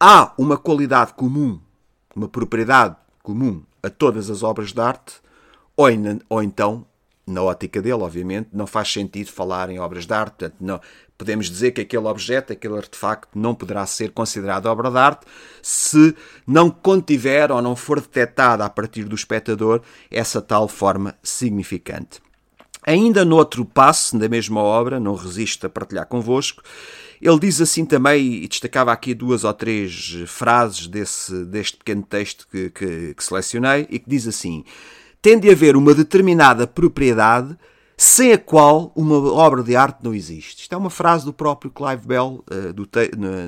há 0.00 0.32
uma 0.36 0.58
qualidade 0.58 1.14
comum, 1.14 1.60
uma 2.14 2.28
propriedade 2.28 2.96
comum 3.22 3.62
a 3.82 3.88
todas 3.88 4.28
as 4.30 4.42
obras 4.42 4.72
de 4.72 4.80
arte, 4.80 5.14
ou, 5.76 5.86
ou 6.28 6.42
então, 6.42 6.84
na 7.24 7.42
ótica 7.42 7.80
dele, 7.80 8.02
obviamente, 8.02 8.48
não 8.52 8.66
faz 8.66 8.92
sentido 8.92 9.30
falar 9.30 9.70
em 9.70 9.78
obras 9.78 10.06
de 10.06 10.12
arte. 10.12 10.32
Portanto, 10.38 10.56
não, 10.60 10.80
podemos 11.16 11.48
dizer 11.48 11.72
que 11.72 11.80
aquele 11.80 12.06
objeto, 12.06 12.52
aquele 12.52 12.76
artefacto, 12.76 13.38
não 13.38 13.54
poderá 13.54 13.84
ser 13.86 14.10
considerado 14.10 14.66
obra 14.66 14.90
de 14.90 14.98
arte 14.98 15.26
se 15.62 16.14
não 16.46 16.70
contiver 16.70 17.50
ou 17.50 17.60
não 17.62 17.74
for 17.74 18.00
detectada 18.00 18.64
a 18.64 18.70
partir 18.70 19.04
do 19.04 19.14
espectador 19.14 19.80
essa 20.10 20.40
tal 20.40 20.68
forma 20.68 21.14
significante. 21.22 22.20
Ainda 22.86 23.24
noutro 23.24 23.64
passo 23.64 24.16
da 24.16 24.28
mesma 24.28 24.60
obra, 24.60 25.00
não 25.00 25.16
resisto 25.16 25.66
a 25.66 25.70
partilhar 25.70 26.06
convosco, 26.06 26.62
ele 27.20 27.38
diz 27.40 27.60
assim 27.60 27.84
também, 27.84 28.44
e 28.44 28.48
destacava 28.48 28.92
aqui 28.92 29.14
duas 29.14 29.42
ou 29.42 29.52
três 29.52 30.14
frases 30.26 30.86
desse, 30.86 31.44
deste 31.46 31.78
pequeno 31.78 32.02
texto 32.02 32.46
que, 32.50 32.70
que, 32.70 33.14
que 33.14 33.24
selecionei, 33.24 33.86
e 33.90 33.98
que 33.98 34.08
diz 34.08 34.28
assim: 34.28 34.64
tem 35.20 35.38
de 35.38 35.50
haver 35.50 35.76
uma 35.76 35.94
determinada 35.94 36.66
propriedade 36.66 37.56
sem 37.96 38.32
a 38.32 38.38
qual 38.38 38.92
uma 38.94 39.16
obra 39.32 39.62
de 39.62 39.74
arte 39.74 39.98
não 40.02 40.14
existe. 40.14 40.62
Isto 40.62 40.74
é 40.74 40.78
uma 40.78 40.90
frase 40.90 41.24
do 41.24 41.32
próprio 41.32 41.70
Clive 41.70 42.06
Bell 42.06 42.44
do 42.74 42.86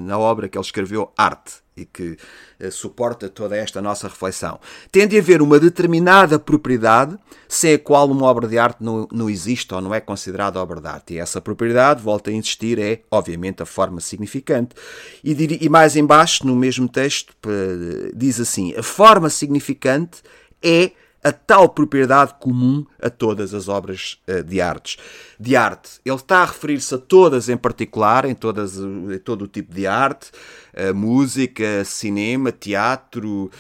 na, 0.01 0.19
obra 0.19 0.49
que 0.49 0.57
ele 0.57 0.65
escreveu, 0.65 1.13
Arte, 1.17 1.63
e 1.77 1.85
que 1.85 2.17
uh, 2.61 2.73
suporta 2.73 3.29
toda 3.29 3.57
esta 3.57 3.81
nossa 3.81 4.09
reflexão. 4.09 4.59
Tem 4.91 5.07
de 5.07 5.19
haver 5.19 5.41
uma 5.41 5.59
determinada 5.59 6.39
propriedade 6.39 7.17
sem 7.49 7.75
a 7.75 7.79
qual 7.79 8.11
uma 8.11 8.27
obra 8.27 8.49
de 8.49 8.59
arte 8.59 8.83
não, 8.83 9.07
não 9.13 9.31
existe 9.31 9.73
ou 9.75 9.81
não 9.81 9.95
é 9.95 10.01
considerada 10.01 10.61
obra 10.61 10.81
de 10.81 10.89
arte. 10.89 11.15
E 11.15 11.19
essa 11.19 11.41
propriedade, 11.41 12.03
volta 12.03 12.31
a 12.31 12.33
insistir, 12.33 12.79
é, 12.79 13.03
obviamente, 13.11 13.63
a 13.63 13.67
forma 13.67 14.01
significante. 14.01 14.75
E, 15.23 15.65
e 15.65 15.69
mais 15.69 15.97
embaixo, 15.97 16.47
no 16.47 16.57
mesmo 16.57 16.89
texto, 16.89 17.31
uh, 17.47 18.17
diz 18.17 18.41
assim, 18.41 18.75
a 18.75 18.83
forma 18.83 19.31
significante 19.31 20.23
é 20.63 20.93
a 21.29 21.33
tal 21.33 21.69
propriedade 21.69 22.35
comum 22.41 22.85
a 23.03 23.11
todas 23.11 23.53
as 23.53 23.69
obras 23.69 24.19
uh, 24.29 24.43
de 24.43 24.61
artes. 24.61 24.97
De 25.39 25.55
arte. 25.55 26.01
Ele 26.05 26.17
está 26.17 26.39
a 26.39 26.45
referir-se 26.47 26.95
a 26.95 26.99
todas 26.99 27.49
em 27.49 27.57
particular, 27.57 28.25
em, 28.25 28.35
todas, 28.35 28.77
em 28.77 29.19
todo 29.19 29.43
o 29.43 29.49
tipo 29.49 29.75
de 29.75 29.87
arte, 29.87 30.31
uh, 30.75 30.95
música, 30.95 31.85
cinema, 31.85 32.51
teatro, 32.53 33.51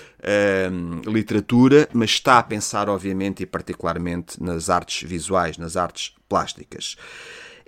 literatura, 1.06 1.88
mas 1.92 2.10
está 2.10 2.38
a 2.38 2.42
pensar, 2.42 2.88
obviamente, 2.88 3.44
e 3.44 3.46
particularmente 3.46 4.42
nas 4.42 4.68
artes 4.68 5.08
visuais, 5.08 5.56
nas 5.56 5.76
artes 5.76 6.12
plásticas. 6.28 6.96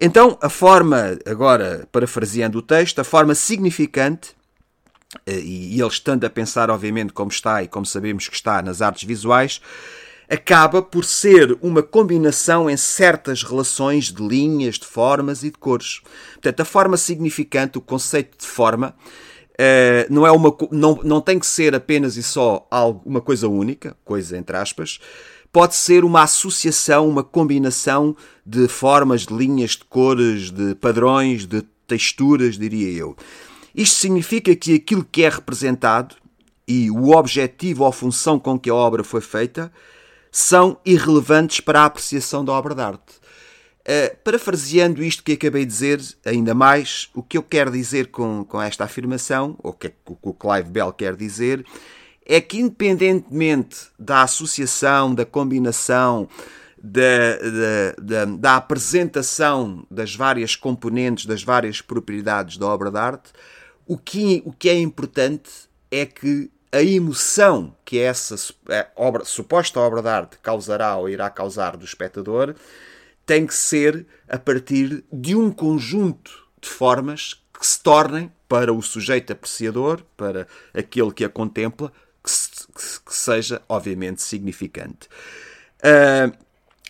Então, 0.00 0.38
a 0.40 0.49
forma, 0.49 1.19
agora 1.26 1.87
parafraseando 1.92 2.59
o 2.59 2.62
texto, 2.62 2.99
a 3.00 3.04
forma 3.04 3.35
significante 3.35 4.30
eh, 4.30 4.39
e 5.26 5.80
ele 5.80 5.88
estando 5.88 6.24
a 6.24 6.30
pensar, 6.30 6.70
obviamente, 6.70 7.12
como 7.12 7.30
está 7.30 7.62
e 7.62 7.68
como 7.68 7.84
sabemos 7.84 8.28
que 8.28 8.34
está 8.34 8.62
nas 8.62 8.80
artes 8.80 9.04
visuais, 9.04 9.60
acaba 10.28 10.80
por 10.80 11.04
ser 11.04 11.58
uma 11.60 11.82
combinação 11.82 12.70
em 12.70 12.76
certas 12.76 13.42
relações 13.42 14.12
de 14.12 14.22
linhas, 14.22 14.78
de 14.78 14.86
formas 14.86 15.42
e 15.42 15.50
de 15.50 15.58
cores. 15.58 16.00
Portanto, 16.34 16.60
a 16.60 16.64
forma 16.64 16.96
significante, 16.96 17.78
o 17.78 17.80
conceito 17.80 18.38
de 18.38 18.46
forma, 18.46 18.94
eh, 19.58 20.06
não, 20.08 20.24
é 20.24 20.30
uma, 20.30 20.56
não, 20.70 21.00
não 21.02 21.20
tem 21.20 21.38
que 21.38 21.46
ser 21.46 21.74
apenas 21.74 22.16
e 22.16 22.22
só 22.22 22.64
algo, 22.70 23.02
uma 23.04 23.20
coisa 23.20 23.48
única, 23.48 23.96
coisa 24.04 24.38
entre 24.38 24.56
aspas, 24.56 25.00
pode 25.52 25.74
ser 25.74 26.04
uma 26.04 26.22
associação, 26.22 27.08
uma 27.08 27.24
combinação 27.24 28.16
de 28.46 28.68
formas, 28.68 29.26
de 29.26 29.34
linhas, 29.34 29.72
de 29.72 29.84
cores, 29.84 30.52
de 30.52 30.76
padrões, 30.76 31.44
de 31.44 31.62
texturas, 31.88 32.56
diria 32.56 32.90
eu. 32.96 33.16
Isto 33.74 33.96
significa 33.96 34.54
que 34.54 34.74
aquilo 34.74 35.04
que 35.04 35.22
é 35.22 35.28
representado 35.28 36.16
e 36.66 36.90
o 36.90 37.10
objetivo 37.16 37.84
ou 37.84 37.92
função 37.92 38.38
com 38.38 38.58
que 38.58 38.70
a 38.70 38.74
obra 38.74 39.02
foi 39.02 39.20
feita 39.20 39.72
são 40.30 40.78
irrelevantes 40.84 41.60
para 41.60 41.80
a 41.82 41.84
apreciação 41.86 42.44
da 42.44 42.52
obra 42.52 42.74
de 42.74 42.82
arte. 42.82 43.20
Uh, 43.80 44.16
parafraseando 44.22 45.02
isto 45.02 45.24
que 45.24 45.32
acabei 45.32 45.64
de 45.64 45.72
dizer, 45.72 46.00
ainda 46.24 46.54
mais, 46.54 47.08
o 47.14 47.22
que 47.22 47.36
eu 47.36 47.42
quero 47.42 47.72
dizer 47.72 48.08
com, 48.08 48.44
com 48.44 48.60
esta 48.60 48.84
afirmação, 48.84 49.56
ou 49.62 49.72
que, 49.72 49.92
o 50.06 50.14
que 50.14 50.28
o 50.28 50.34
Clive 50.34 50.70
Bell 50.70 50.92
quer 50.92 51.16
dizer, 51.16 51.64
é 52.24 52.40
que 52.40 52.60
independentemente 52.60 53.88
da 53.98 54.22
associação, 54.22 55.12
da 55.12 55.24
combinação, 55.24 56.28
da, 56.82 57.36
da, 57.38 58.24
da, 58.24 58.24
da 58.36 58.56
apresentação 58.56 59.84
das 59.90 60.14
várias 60.14 60.54
componentes, 60.54 61.26
das 61.26 61.42
várias 61.42 61.80
propriedades 61.80 62.56
da 62.56 62.66
obra 62.66 62.90
de 62.90 62.98
arte, 62.98 63.32
o 63.90 63.99
que, 63.99 64.40
o 64.47 64.52
que 64.52 64.68
é 64.68 64.78
importante 64.78 65.50
é 65.90 66.06
que 66.06 66.49
a 66.70 66.80
emoção 66.80 67.75
que 67.85 67.99
essa 67.99 68.37
obra, 68.94 69.25
suposta 69.25 69.80
obra 69.80 70.00
de 70.00 70.09
arte 70.09 70.38
causará 70.40 70.94
ou 70.94 71.09
irá 71.09 71.28
causar 71.28 71.76
do 71.76 71.85
espectador 71.85 72.54
tem 73.26 73.44
que 73.44 73.52
ser 73.52 74.06
a 74.28 74.38
partir 74.38 75.02
de 75.12 75.35
um 75.35 75.50
conjunto 75.50 76.30
de 76.61 76.68
formas 76.68 77.42
que 77.52 77.66
se 77.66 77.82
tornem 77.82 78.30
para 78.49 78.73
o 78.73 78.80
sujeito 78.80 79.32
apreciador, 79.32 80.04
para 80.16 80.47
aquele 80.73 81.11
que 81.11 81.25
a 81.25 81.28
contempla, 81.28 81.92
que, 82.23 82.30
se, 82.30 82.49
que 83.04 83.12
seja, 83.12 83.61
obviamente, 83.68 84.23
significante. 84.23 85.09
Uh, 85.82 86.32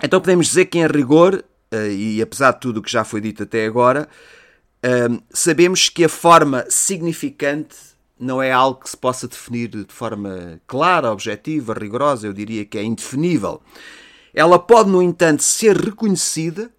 então 0.02 0.20
podemos 0.20 0.48
dizer 0.48 0.66
que, 0.66 0.78
em 0.78 0.86
rigor, 0.86 1.42
e 1.72 2.20
apesar 2.20 2.52
de 2.52 2.60
tudo 2.60 2.80
o 2.80 2.82
que 2.82 2.92
já 2.92 3.04
foi 3.04 3.22
dito 3.22 3.44
até 3.44 3.64
agora, 3.64 4.06
sabemos 5.32 5.88
que 5.88 6.04
a 6.04 6.08
forma 6.08 6.64
significante 6.68 7.76
não 8.18 8.42
é 8.42 8.52
algo 8.52 8.80
que 8.80 8.90
se 8.90 8.96
possa 8.96 9.26
definir 9.26 9.68
de 9.68 9.86
forma 9.88 10.60
clara, 10.66 11.10
objetiva, 11.10 11.72
rigorosa, 11.72 12.26
eu 12.26 12.32
diria 12.34 12.66
que 12.66 12.76
é 12.76 12.82
indefinível. 12.82 13.62
Ela 14.34 14.58
pode, 14.58 14.90
no 14.90 15.02
entanto, 15.02 15.42
ser 15.42 15.76
reconhecida, 15.76 16.70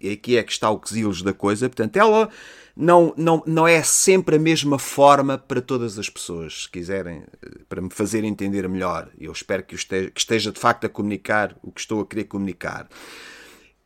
e 0.00 0.12
aqui 0.12 0.36
é 0.36 0.42
que 0.42 0.52
está 0.52 0.70
o 0.70 0.78
quesilos 0.78 1.20
da 1.20 1.32
coisa, 1.32 1.68
portanto, 1.68 1.96
ela 1.96 2.30
não, 2.76 3.12
não, 3.16 3.42
não 3.44 3.66
é 3.66 3.82
sempre 3.82 4.36
a 4.36 4.38
mesma 4.38 4.78
forma 4.78 5.36
para 5.36 5.60
todas 5.60 5.98
as 5.98 6.08
pessoas, 6.08 6.62
se 6.62 6.70
quiserem, 6.70 7.24
para 7.68 7.82
me 7.82 7.90
fazer 7.90 8.22
entender 8.22 8.68
melhor. 8.68 9.08
Eu 9.20 9.32
espero 9.32 9.64
que 9.64 9.74
esteja, 9.74 10.10
que 10.12 10.20
esteja 10.20 10.52
de 10.52 10.60
facto 10.60 10.84
a 10.84 10.88
comunicar 10.88 11.56
o 11.60 11.72
que 11.72 11.80
estou 11.80 12.00
a 12.00 12.06
querer 12.06 12.24
comunicar. 12.24 12.88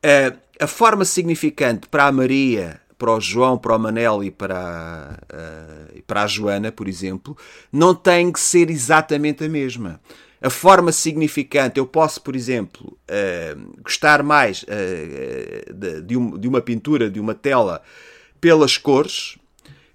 Uh, 0.05 0.39
a 0.61 0.67
forma 0.67 1.07
significante 1.07 1.89
para 1.89 2.07
a 2.07 2.13
Maria 2.13 2.82
para 3.03 3.17
o 3.17 3.21
João, 3.21 3.59
para 3.59 3.75
o 3.75 3.79
Manel 3.81 4.23
e 4.23 4.31
para, 4.31 5.19
uh, 5.25 6.03
para 6.05 6.23
a 6.23 6.27
Joana, 6.29 6.71
por 6.71 6.87
exemplo, 6.87 7.37
não 7.73 7.97
tem 7.97 8.31
que 8.31 8.39
ser 8.39 8.71
exatamente 8.71 9.43
a 9.43 9.49
mesma. 9.49 10.01
A 10.41 10.49
forma 10.49 10.93
significante, 10.93 11.81
eu 11.81 11.87
posso, 11.87 12.23
por 12.23 12.37
exemplo, 12.37 12.97
uh, 13.11 13.83
gostar 13.83 14.23
mais 14.23 14.63
uh, 14.63 15.75
de, 15.75 16.01
de, 16.01 16.17
um, 16.17 16.39
de 16.39 16.47
uma 16.47 16.61
pintura, 16.61 17.11
de 17.11 17.19
uma 17.19 17.35
tela, 17.35 17.83
pelas 18.41 18.79
cores, 18.79 19.37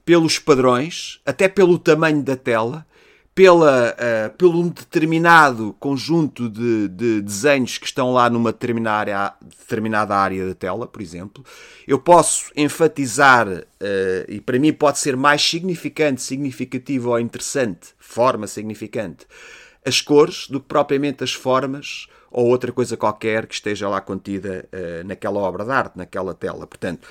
pelos 0.04 0.38
padrões, 0.38 1.22
até 1.26 1.48
pelo 1.48 1.80
tamanho 1.80 2.22
da 2.22 2.36
tela, 2.36 2.86
pela, 3.38 3.94
uh, 3.94 4.36
pelo 4.36 4.60
um 4.60 4.68
determinado 4.68 5.76
conjunto 5.80 6.50
de, 6.50 6.88
de, 6.88 7.22
desenhos 7.22 7.78
que 7.78 7.86
estão 7.86 8.12
lá 8.12 8.32
numa 8.32 8.52
determinada, 8.52 9.36
determinada 9.40 10.16
área 10.16 10.48
da 10.48 10.56
tela, 10.56 10.88
por 10.88 11.04
exemplo, 11.04 11.46
eu 11.88 12.00
posso 12.00 12.52
enfatizar, 12.56 13.48
uh, 13.48 13.64
e 14.28 14.42
para 14.42 14.58
mim 14.58 14.74
pode 14.74 14.98
ser 14.98 15.16
mais 15.16 15.40
significante, 15.48 16.20
significativo 16.20 17.12
ou 17.12 17.20
interessante, 17.20 17.90
forma 18.00 18.48
significante, 18.48 19.28
as 19.86 20.02
cores 20.02 20.48
do 20.48 20.60
que 20.60 20.66
propriamente 20.66 21.24
as 21.24 21.32
formas 21.32 22.08
ou 22.32 22.48
outra 22.48 22.72
coisa 22.72 22.98
qualquer 22.98 23.46
que 23.46 23.54
esteja 23.54 23.88
lá 23.88 24.02
contida 24.02 24.68
uh, 24.74 25.08
naquela 25.08 25.38
obra 25.42 25.64
de 25.64 25.70
arte, 25.70 25.96
naquela 25.96 26.34
tela. 26.34 26.66
Portanto, 26.66 27.08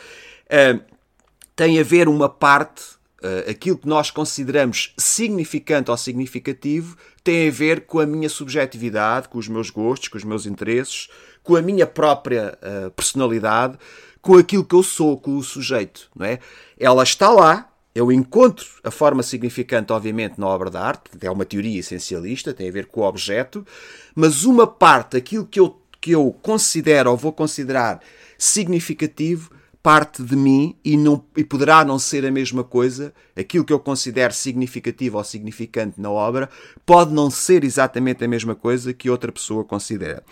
tem 1.54 1.78
a 1.78 1.85
ver 1.85 2.09
uma 2.09 2.28
parte 2.28 2.95
uh, 3.23 3.50
aquilo 3.50 3.78
que 3.78 3.88
nós 3.88 4.11
consideramos 4.11 4.94
significante 4.96 5.90
ou 5.90 5.96
significativo 5.96 6.96
tem 7.23 7.49
a 7.49 7.50
ver 7.50 7.82
com 7.82 7.99
a 7.99 8.06
minha 8.06 8.28
subjetividade, 8.28 9.28
com 9.28 9.38
os 9.38 9.49
meus 9.49 9.70
gostos, 9.70 10.08
com 10.08 10.18
os 10.18 10.25
meus 10.25 10.46
interesses, 10.46 11.08
com 11.42 11.56
a 11.56 11.62
minha 11.62 11.87
própria 11.87 12.58
uh, 12.62 12.90
personalidade, 12.90 13.78
com 14.20 14.37
aquilo 14.37 14.64
que 14.64 14.75
eu 14.75 14.82
sou, 14.82 15.16
com 15.16 15.37
o 15.37 15.42
sujeito, 15.42 16.11
não 16.14 16.26
é? 16.26 16.40
Ela 16.78 17.02
está 17.02 17.30
lá, 17.30 17.70
eu 17.94 18.11
encontro 18.11 18.66
a 18.82 18.90
forma 18.90 19.23
significante, 19.23 19.92
obviamente, 19.92 20.38
na 20.38 20.46
obra 20.49 20.68
de 20.68 20.76
arte, 20.76 21.11
é 21.20 21.30
uma 21.30 21.44
teoria 21.44 21.78
essencialista, 21.78 22.52
tem 22.52 22.68
a 22.68 22.73
ver 22.73 22.87
com 22.87 23.00
o 23.00 23.04
objeto, 23.04 23.64
mas 24.14 24.44
uma 24.44 24.66
parte, 24.66 25.16
aquilo 25.16 25.46
que 25.46 25.61
eu, 25.61 25.80
que 26.00 26.11
eu 26.11 26.37
considero 26.42 27.11
ou 27.11 27.16
vou 27.16 27.32
considerar 27.32 28.00
significativo, 28.37 29.50
parte 29.86 30.20
de 30.20 30.34
mim 30.34 30.74
e, 30.84 30.96
não, 30.96 31.24
e 31.36 31.44
poderá 31.44 31.84
não 31.84 31.96
ser 31.96 32.26
a 32.26 32.30
mesma 32.32 32.64
coisa, 32.64 33.14
aquilo 33.36 33.64
que 33.64 33.72
eu 33.72 33.78
considero 33.78 34.34
significativo 34.34 35.16
ou 35.16 35.22
significante 35.22 36.00
na 36.00 36.10
obra, 36.10 36.50
pode 36.84 37.14
não 37.14 37.30
ser 37.30 37.62
exatamente 37.62 38.24
a 38.24 38.26
mesma 38.26 38.56
coisa 38.56 38.92
que 38.92 39.08
outra 39.08 39.30
pessoa 39.30 39.62
considera. 39.62 40.24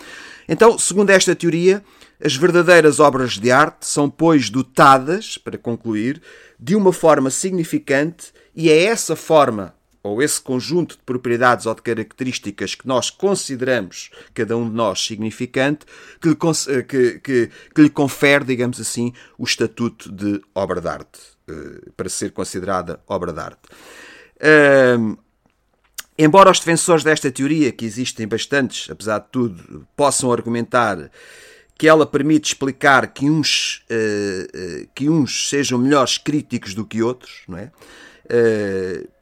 Então, 0.48 0.76
segundo 0.76 1.10
esta 1.10 1.36
teoria, 1.36 1.84
as 2.20 2.34
verdadeiras 2.34 2.98
obras 2.98 3.34
de 3.34 3.52
arte 3.52 3.86
são, 3.86 4.10
pois, 4.10 4.50
dotadas, 4.50 5.38
para 5.38 5.56
concluir, 5.56 6.20
de 6.58 6.74
uma 6.74 6.92
forma 6.92 7.30
significante 7.30 8.32
e 8.56 8.68
é 8.68 8.82
essa 8.82 9.14
forma 9.14 9.72
ou 10.04 10.22
esse 10.22 10.38
conjunto 10.38 10.98
de 10.98 11.02
propriedades 11.02 11.64
ou 11.64 11.74
de 11.74 11.80
características 11.80 12.74
que 12.74 12.86
nós 12.86 13.08
consideramos, 13.08 14.10
cada 14.34 14.54
um 14.54 14.68
de 14.68 14.76
nós, 14.76 15.00
significante, 15.04 15.86
que 16.20 16.28
lhe, 16.28 16.36
eh, 16.68 16.82
que, 16.82 17.18
que, 17.20 17.50
que 17.74 17.82
lhe 17.82 17.88
confere, 17.88 18.44
digamos 18.44 18.78
assim, 18.78 19.14
o 19.38 19.44
estatuto 19.44 20.12
de 20.12 20.42
obra 20.54 20.78
de 20.82 20.88
arte, 20.88 21.18
eh, 21.48 21.90
para 21.96 22.10
ser 22.10 22.32
considerada 22.32 23.00
obra 23.08 23.32
de 23.32 23.40
arte. 23.40 23.62
embora 26.18 26.50
os 26.50 26.58
defensores 26.58 27.02
desta 27.02 27.32
teoria, 27.32 27.72
que 27.72 27.86
existem 27.86 28.28
bastantes, 28.28 28.90
apesar 28.90 29.20
de 29.20 29.28
tudo, 29.32 29.88
possam 29.96 30.30
argumentar 30.30 31.10
que 31.78 31.88
ela 31.88 32.06
permite 32.06 32.48
explicar 32.48 33.08
que 33.08 33.28
uns, 33.28 33.82
uh, 33.90 34.82
uh, 34.84 34.88
que 34.94 35.08
uns 35.08 35.48
sejam 35.48 35.78
melhores 35.78 36.18
críticos 36.18 36.72
do 36.72 36.84
que 36.84 37.02
outros, 37.02 37.42
não 37.48 37.58
é? 37.58 37.72
Uh, 38.26 39.13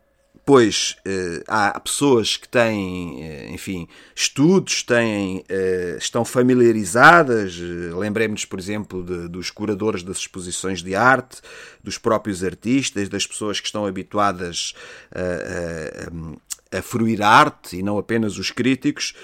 pois 0.45 0.97
uh, 1.07 1.45
há 1.47 1.79
pessoas 1.79 2.37
que 2.37 2.49
têm, 2.49 3.21
uh, 3.21 3.55
enfim, 3.55 3.87
estudos, 4.15 4.83
têm, 4.83 5.39
uh, 5.39 5.99
estão 5.99 6.25
familiarizadas, 6.25 7.57
lembremos-nos, 7.97 8.45
por 8.45 8.59
exemplo, 8.59 9.05
de, 9.05 9.29
dos 9.29 9.51
curadores 9.51 10.03
das 10.03 10.19
exposições 10.19 10.83
de 10.83 10.95
arte, 10.95 11.41
dos 11.83 11.97
próprios 11.97 12.43
artistas, 12.43 13.09
das 13.09 13.27
pessoas 13.27 13.61
que 13.61 13.67
estão 13.67 13.87
habituadas 13.87 14.75
a, 15.15 16.77
a, 16.77 16.79
a 16.79 16.83
fruir 16.83 17.23
a 17.23 17.29
arte 17.29 17.77
e 17.77 17.83
não 17.83 17.99
apenas 17.99 18.37
os 18.39 18.51
críticos. 18.51 19.15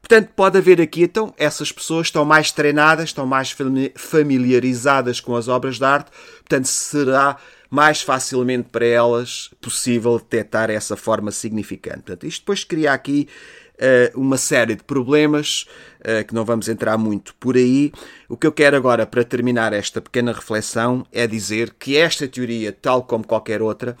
Portanto, 0.00 0.32
pode 0.36 0.58
haver 0.58 0.82
aqui, 0.82 1.04
então, 1.04 1.32
essas 1.38 1.72
pessoas 1.72 2.08
estão 2.08 2.26
mais 2.26 2.50
treinadas, 2.50 3.06
estão 3.06 3.26
mais 3.26 3.56
familiarizadas 3.96 5.18
com 5.18 5.34
as 5.34 5.48
obras 5.48 5.78
de 5.78 5.84
arte, 5.84 6.10
portanto, 6.40 6.66
será 6.66 7.38
mais 7.70 8.02
facilmente 8.02 8.68
para 8.70 8.86
elas 8.86 9.50
possível 9.60 10.18
detectar 10.18 10.70
essa 10.70 10.96
forma 10.96 11.30
significante. 11.30 12.02
Portanto, 12.02 12.26
isto 12.26 12.40
depois 12.40 12.64
cria 12.64 12.92
aqui 12.92 13.28
uh, 13.74 14.20
uma 14.20 14.36
série 14.36 14.74
de 14.74 14.84
problemas 14.84 15.66
uh, 16.00 16.24
que 16.26 16.34
não 16.34 16.44
vamos 16.44 16.68
entrar 16.68 16.96
muito 16.96 17.34
por 17.36 17.56
aí. 17.56 17.92
O 18.28 18.36
que 18.36 18.46
eu 18.46 18.52
quero 18.52 18.76
agora, 18.76 19.06
para 19.06 19.24
terminar 19.24 19.72
esta 19.72 20.00
pequena 20.00 20.32
reflexão, 20.32 21.06
é 21.12 21.26
dizer 21.26 21.74
que 21.78 21.96
esta 21.96 22.28
teoria, 22.28 22.72
tal 22.72 23.02
como 23.02 23.26
qualquer 23.26 23.62
outra, 23.62 23.96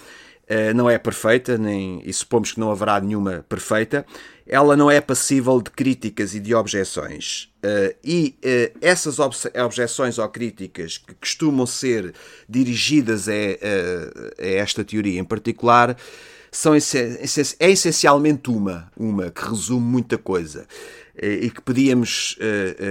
não 0.74 0.90
é 0.90 0.98
perfeita, 0.98 1.56
nem, 1.56 2.02
e 2.04 2.12
supomos 2.12 2.52
que 2.52 2.60
não 2.60 2.70
haverá 2.70 3.00
nenhuma 3.00 3.44
perfeita, 3.48 4.04
ela 4.46 4.76
não 4.76 4.90
é 4.90 5.00
passível 5.00 5.60
de 5.60 5.70
críticas 5.70 6.34
e 6.34 6.40
de 6.40 6.54
objeções. 6.54 7.50
Uh, 7.64 7.94
e 8.04 8.36
uh, 8.44 8.78
essas 8.80 9.18
objeções 9.18 10.18
ou 10.18 10.28
críticas 10.28 10.98
que 10.98 11.14
costumam 11.14 11.66
ser 11.66 12.12
dirigidas 12.48 13.26
a, 13.28 13.32
a, 13.32 14.46
esta 14.46 14.84
teoria 14.84 15.18
em 15.18 15.24
particular 15.24 15.96
são, 16.52 16.74
é 16.74 17.70
essencialmente 17.70 18.50
uma, 18.50 18.92
uma 18.96 19.30
que 19.30 19.42
resume 19.48 19.84
muita 19.84 20.16
coisa 20.16 20.66
e 21.20 21.50
que 21.50 21.60
podíamos 21.60 22.38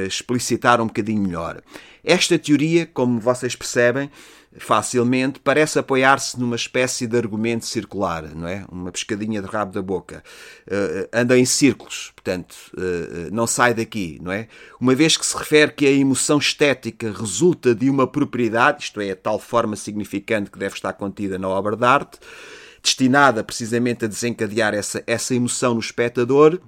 explicitar 0.06 0.82
um 0.82 0.88
bocadinho 0.88 1.22
melhor. 1.22 1.62
Esta 2.04 2.38
teoria, 2.38 2.86
como 2.86 3.22
vocês 3.22 3.56
percebem, 3.56 4.12
facilmente, 4.58 5.40
parece 5.40 5.80
apoiar-se 5.80 6.40
numa 6.40 6.56
espécie 6.56 7.08
de 7.08 7.18
argumento 7.18 7.66
circular, 7.66 8.24
não 8.36 8.48
é? 8.48 8.66
Uma 8.72 8.92
pescadinha 8.92 9.42
de 9.42 9.48
rabo 9.48 9.72
da 9.72 9.82
boca. 9.82 10.24
Uh, 10.68 11.10
anda 11.12 11.38
em 11.38 11.46
círculos, 11.46 12.12
portanto, 12.16 12.56
uh, 12.74 13.34
não 13.34 13.48
sai 13.48 13.74
daqui, 13.74 14.20
não 14.22 14.32
é? 14.32 14.48
Uma 14.80 14.94
vez 14.94 15.18
que 15.18 15.26
se 15.26 15.36
refere 15.36 15.72
que 15.72 15.88
a 15.88 15.92
emoção 15.92 16.38
estética 16.38 17.12
resulta 17.12 17.74
de 17.74 17.90
uma 17.90 18.06
propriedade, 18.06 18.84
isto 18.84 19.02
é, 19.02 19.12
a 19.12 19.16
tal 19.16 19.40
forma 19.40 19.76
significante 19.76 20.52
que 20.52 20.60
deve 20.60 20.76
estar 20.76 20.94
contida 20.94 21.40
na 21.40 21.48
obra 21.48 21.76
de 21.76 21.86
arte, 21.86 22.20
destinada 22.82 23.44
precisamente 23.44 24.06
a 24.06 24.08
desencadear 24.08 24.74
essa, 24.74 25.04
essa 25.08 25.34
emoção 25.34 25.74
no 25.74 25.80
espectador, 25.80 26.60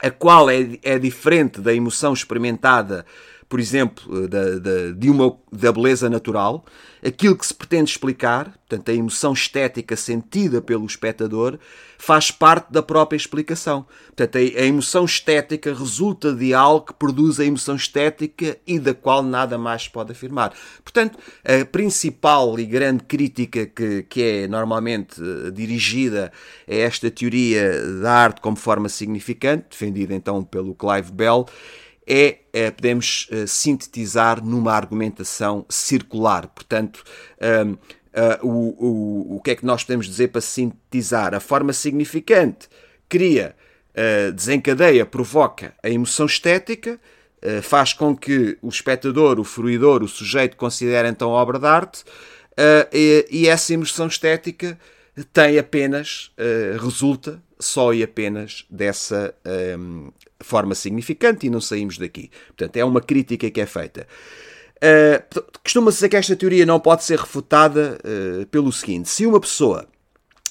a 0.00 0.10
qual 0.10 0.48
é, 0.48 0.78
é 0.82 0.98
diferente 0.98 1.60
da 1.60 1.74
emoção 1.74 2.12
experimentada 2.12 3.04
por 3.48 3.58
exemplo, 3.58 4.24
eh, 4.24 4.28
da, 4.28 4.58
da, 4.58 4.90
de 4.92 5.08
uma, 5.08 5.36
da 5.50 5.72
beleza 5.72 6.10
natural, 6.10 6.64
aquilo 7.04 7.36
que 7.36 7.46
se 7.46 7.54
pretende 7.54 7.90
explicar, 7.90 8.52
portanto, 8.68 8.90
a 8.90 8.94
emoção 8.94 9.32
estética 9.32 9.96
sentida 9.96 10.60
pelo 10.60 10.84
espectador, 10.84 11.58
faz 11.96 12.30
parte 12.30 12.70
da 12.70 12.82
própria 12.82 13.16
explicação. 13.16 13.86
Portanto, 14.08 14.36
a, 14.36 14.38
a 14.38 14.64
emoção 14.64 15.04
estética 15.04 15.72
resulta 15.72 16.34
de 16.34 16.52
algo 16.52 16.86
que 16.86 16.94
produz 16.94 17.40
a 17.40 17.44
emoção 17.44 17.74
estética 17.74 18.58
e 18.66 18.78
da 18.78 18.92
qual 18.92 19.22
nada 19.22 19.56
mais 19.56 19.84
se 19.84 19.90
pode 19.90 20.12
afirmar. 20.12 20.52
Portanto, 20.84 21.18
a 21.42 21.64
principal 21.64 22.58
e 22.60 22.66
grande 22.66 23.04
crítica 23.04 23.64
que, 23.64 24.02
que 24.02 24.22
é 24.22 24.48
normalmente 24.48 25.20
eh, 25.22 25.50
dirigida 25.50 26.30
a 26.68 26.74
esta 26.74 27.10
teoria 27.10 27.82
da 28.02 28.12
arte 28.12 28.40
como 28.42 28.56
forma 28.56 28.90
significante, 28.90 29.68
defendida 29.70 30.14
então 30.14 30.44
pelo 30.44 30.74
Clive 30.74 31.10
Bell, 31.12 31.46
é, 32.08 32.38
é 32.52 32.70
podemos 32.70 33.28
uh, 33.30 33.46
sintetizar 33.46 34.42
numa 34.42 34.72
argumentação 34.72 35.66
circular. 35.68 36.48
Portanto, 36.48 37.04
uh, 37.36 37.78
eh, 38.10 38.38
o, 38.42 38.48
o, 38.48 39.36
o 39.36 39.40
que 39.40 39.50
é 39.50 39.54
que 39.54 39.66
nós 39.66 39.84
podemos 39.84 40.06
dizer 40.06 40.28
para 40.28 40.40
sintetizar? 40.40 41.34
A 41.34 41.40
forma 41.40 41.72
significante 41.74 42.68
cria, 43.08 43.54
uh, 43.90 44.32
desencadeia, 44.32 45.04
provoca 45.04 45.74
a 45.82 45.90
emoção 45.90 46.24
estética, 46.26 46.98
faz 47.62 47.92
com 47.92 48.16
que 48.16 48.58
o 48.60 48.68
espectador, 48.68 49.38
o 49.38 49.44
fruidor, 49.44 50.02
o 50.02 50.08
sujeito 50.08 50.56
considere 50.56 51.06
então 51.08 51.28
obra 51.28 51.56
de 51.56 51.66
arte 51.68 52.04
e, 52.92 53.46
essa 53.46 53.72
imersão 53.72 54.08
estética 54.08 54.76
tem 55.32 55.56
apenas, 55.56 56.32
resulta 56.82 57.40
só 57.58 57.92
e 57.92 58.02
apenas 58.02 58.64
dessa 58.70 59.34
um, 59.78 60.10
forma 60.40 60.74
significante 60.74 61.46
e 61.46 61.50
não 61.50 61.60
saímos 61.60 61.98
daqui. 61.98 62.30
Portanto, 62.48 62.76
é 62.76 62.84
uma 62.84 63.00
crítica 63.00 63.50
que 63.50 63.60
é 63.60 63.66
feita. 63.66 64.06
Uh, 64.76 65.42
Costuma-se 65.62 65.96
dizer 65.96 66.08
que 66.08 66.16
esta 66.16 66.36
teoria 66.36 66.64
não 66.64 66.78
pode 66.78 67.04
ser 67.04 67.18
refutada 67.18 67.98
uh, 68.04 68.46
pelo 68.46 68.72
seguinte: 68.72 69.08
se 69.08 69.26
uma 69.26 69.40
pessoa 69.40 69.86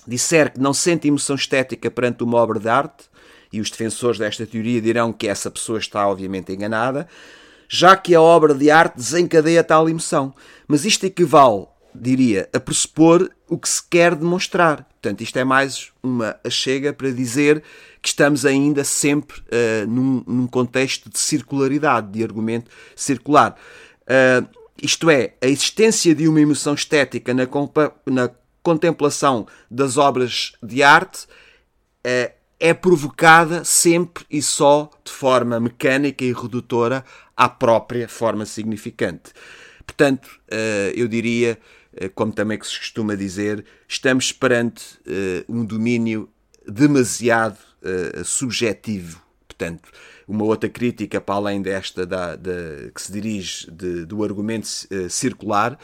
disser 0.05 0.53
que 0.53 0.59
não 0.59 0.73
sente 0.73 1.07
emoção 1.07 1.35
estética 1.35 1.89
perante 1.89 2.23
uma 2.23 2.37
obra 2.37 2.59
de 2.59 2.69
arte, 2.69 3.05
e 3.51 3.61
os 3.61 3.69
defensores 3.69 4.19
desta 4.19 4.45
teoria 4.45 4.81
dirão 4.81 5.13
que 5.13 5.27
essa 5.27 5.49
pessoa 5.49 5.79
está 5.79 6.07
obviamente 6.07 6.51
enganada, 6.51 7.07
já 7.69 7.95
que 7.95 8.13
a 8.15 8.21
obra 8.21 8.53
de 8.53 8.69
arte 8.69 8.97
desencadeia 8.97 9.63
tal 9.63 9.89
emoção. 9.89 10.33
Mas 10.67 10.85
isto 10.85 11.05
equivale, 11.05 11.67
diria, 11.99 12.49
a 12.53 12.59
pressupor 12.59 13.29
o 13.49 13.57
que 13.57 13.67
se 13.67 13.81
quer 13.83 14.15
demonstrar. 14.15 14.83
Portanto, 14.83 15.21
isto 15.21 15.37
é 15.37 15.43
mais 15.43 15.91
uma 16.03 16.37
achega 16.43 16.93
para 16.93 17.11
dizer 17.11 17.63
que 18.01 18.09
estamos 18.09 18.45
ainda 18.45 18.83
sempre 18.83 19.39
uh, 19.39 19.87
num, 19.87 20.23
num, 20.27 20.47
contexto 20.47 21.09
de 21.09 21.19
circularidade, 21.19 22.11
de 22.11 22.23
argumento 22.23 22.69
circular. 22.95 23.55
Uh, 24.03 24.47
isto 24.81 25.09
é, 25.09 25.33
a 25.41 25.47
existência 25.47 26.13
de 26.13 26.27
uma 26.27 26.39
emoção 26.39 26.73
estética 26.73 27.33
na, 27.33 27.47
na 28.05 28.29
contemplação 28.61 29.47
das 29.71 29.97
obras 29.97 30.53
de 30.61 30.83
arte 30.83 31.25
uh, 31.25 32.31
é 32.59 32.73
provocada 32.73 33.63
sempre 33.63 34.25
e 34.29 34.41
só 34.41 34.89
de 35.03 35.11
forma 35.11 35.59
mecânica 35.59 36.23
e 36.23 36.33
redutora 36.33 37.03
à 37.35 37.47
própria 37.47 38.07
forma 38.07 38.45
significante. 38.45 39.31
Portanto, 39.85 40.27
eu 40.95 41.07
diria 41.07 41.57
como 42.15 42.31
também 42.31 42.57
que 42.57 42.67
se 42.67 42.77
costuma 42.77 43.15
dizer, 43.15 43.65
estamos 43.87 44.31
perante 44.31 44.83
uh, 45.07 45.45
um 45.49 45.65
domínio 45.65 46.29
demasiado 46.67 47.57
uh, 47.81 48.23
subjetivo. 48.23 49.21
Portanto, 49.47 49.89
uma 50.27 50.43
outra 50.43 50.69
crítica 50.69 51.19
para 51.19 51.35
além 51.35 51.61
desta 51.61 52.05
da, 52.05 52.35
da 52.35 52.91
que 52.93 53.01
se 53.01 53.11
dirige 53.11 53.71
de, 53.71 54.05
do 54.05 54.23
argumento 54.23 54.67
circular, 55.09 55.79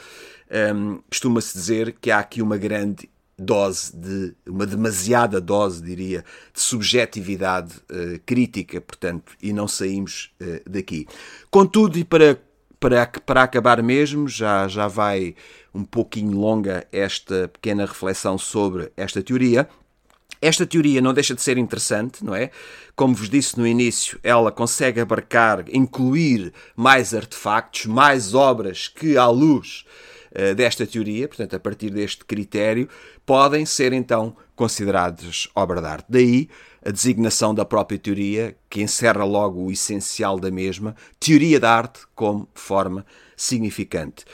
um, 0.48 0.54
ehm, 0.56 0.98
costuma-se 1.10 1.54
dizer 1.54 1.96
que 2.00 2.10
há 2.10 2.20
aqui 2.20 2.40
uma 2.40 2.56
grande 2.56 3.08
dose 3.38 3.96
de 3.96 4.34
uma 4.46 4.66
demasiada 4.66 5.40
dose, 5.40 5.82
diria, 5.82 6.24
de 6.52 6.60
subjetividade 6.60 7.74
uh, 7.90 8.20
crítica, 8.24 8.80
portanto, 8.80 9.32
e 9.42 9.52
não 9.52 9.66
saímos 9.66 10.32
uh, 10.40 10.70
daqui. 10.70 11.06
Contudo, 11.50 11.98
e 11.98 12.04
para 12.04 12.38
para, 12.84 13.06
para 13.06 13.42
acabar 13.42 13.82
mesmo, 13.82 14.28
já, 14.28 14.68
já 14.68 14.86
vai 14.86 15.34
um 15.74 15.82
pouquinho 15.82 16.38
longa 16.38 16.86
esta 16.92 17.48
pequena 17.48 17.86
reflexão 17.86 18.36
sobre 18.36 18.92
esta 18.94 19.22
teoria. 19.22 19.66
Esta 20.38 20.66
teoria 20.66 21.00
não 21.00 21.14
deixa 21.14 21.34
de 21.34 21.40
ser 21.40 21.56
interessante, 21.56 22.22
não 22.22 22.34
é? 22.34 22.50
Como 22.94 23.14
vos 23.14 23.30
disse 23.30 23.58
no 23.58 23.66
início, 23.66 24.20
ela 24.22 24.52
consegue 24.52 25.00
abarcar, 25.00 25.64
incluir 25.72 26.52
mais 26.76 27.14
artefactos, 27.14 27.86
mais 27.86 28.34
obras 28.34 28.86
que, 28.86 29.16
à 29.16 29.28
luz 29.28 29.86
uh, 30.32 30.54
desta 30.54 30.86
teoria, 30.86 31.26
portanto, 31.26 31.56
a 31.56 31.58
partir 31.58 31.88
deste 31.88 32.22
critério, 32.26 32.86
podem 33.24 33.64
ser 33.64 33.94
então 33.94 34.36
considerados 34.54 35.48
obra 35.54 35.80
de 35.80 35.86
arte. 35.86 36.06
Daí 36.08 36.48
a 36.84 36.90
designação 36.90 37.54
da 37.54 37.64
própria 37.64 37.98
teoria, 37.98 38.56
que 38.68 38.82
encerra 38.82 39.24
logo 39.24 39.62
o 39.62 39.72
essencial 39.72 40.38
da 40.38 40.50
mesma, 40.50 40.94
teoria 41.18 41.58
da 41.58 41.74
arte 41.74 42.00
como 42.14 42.48
forma 42.54 43.06
significante. 43.36 44.24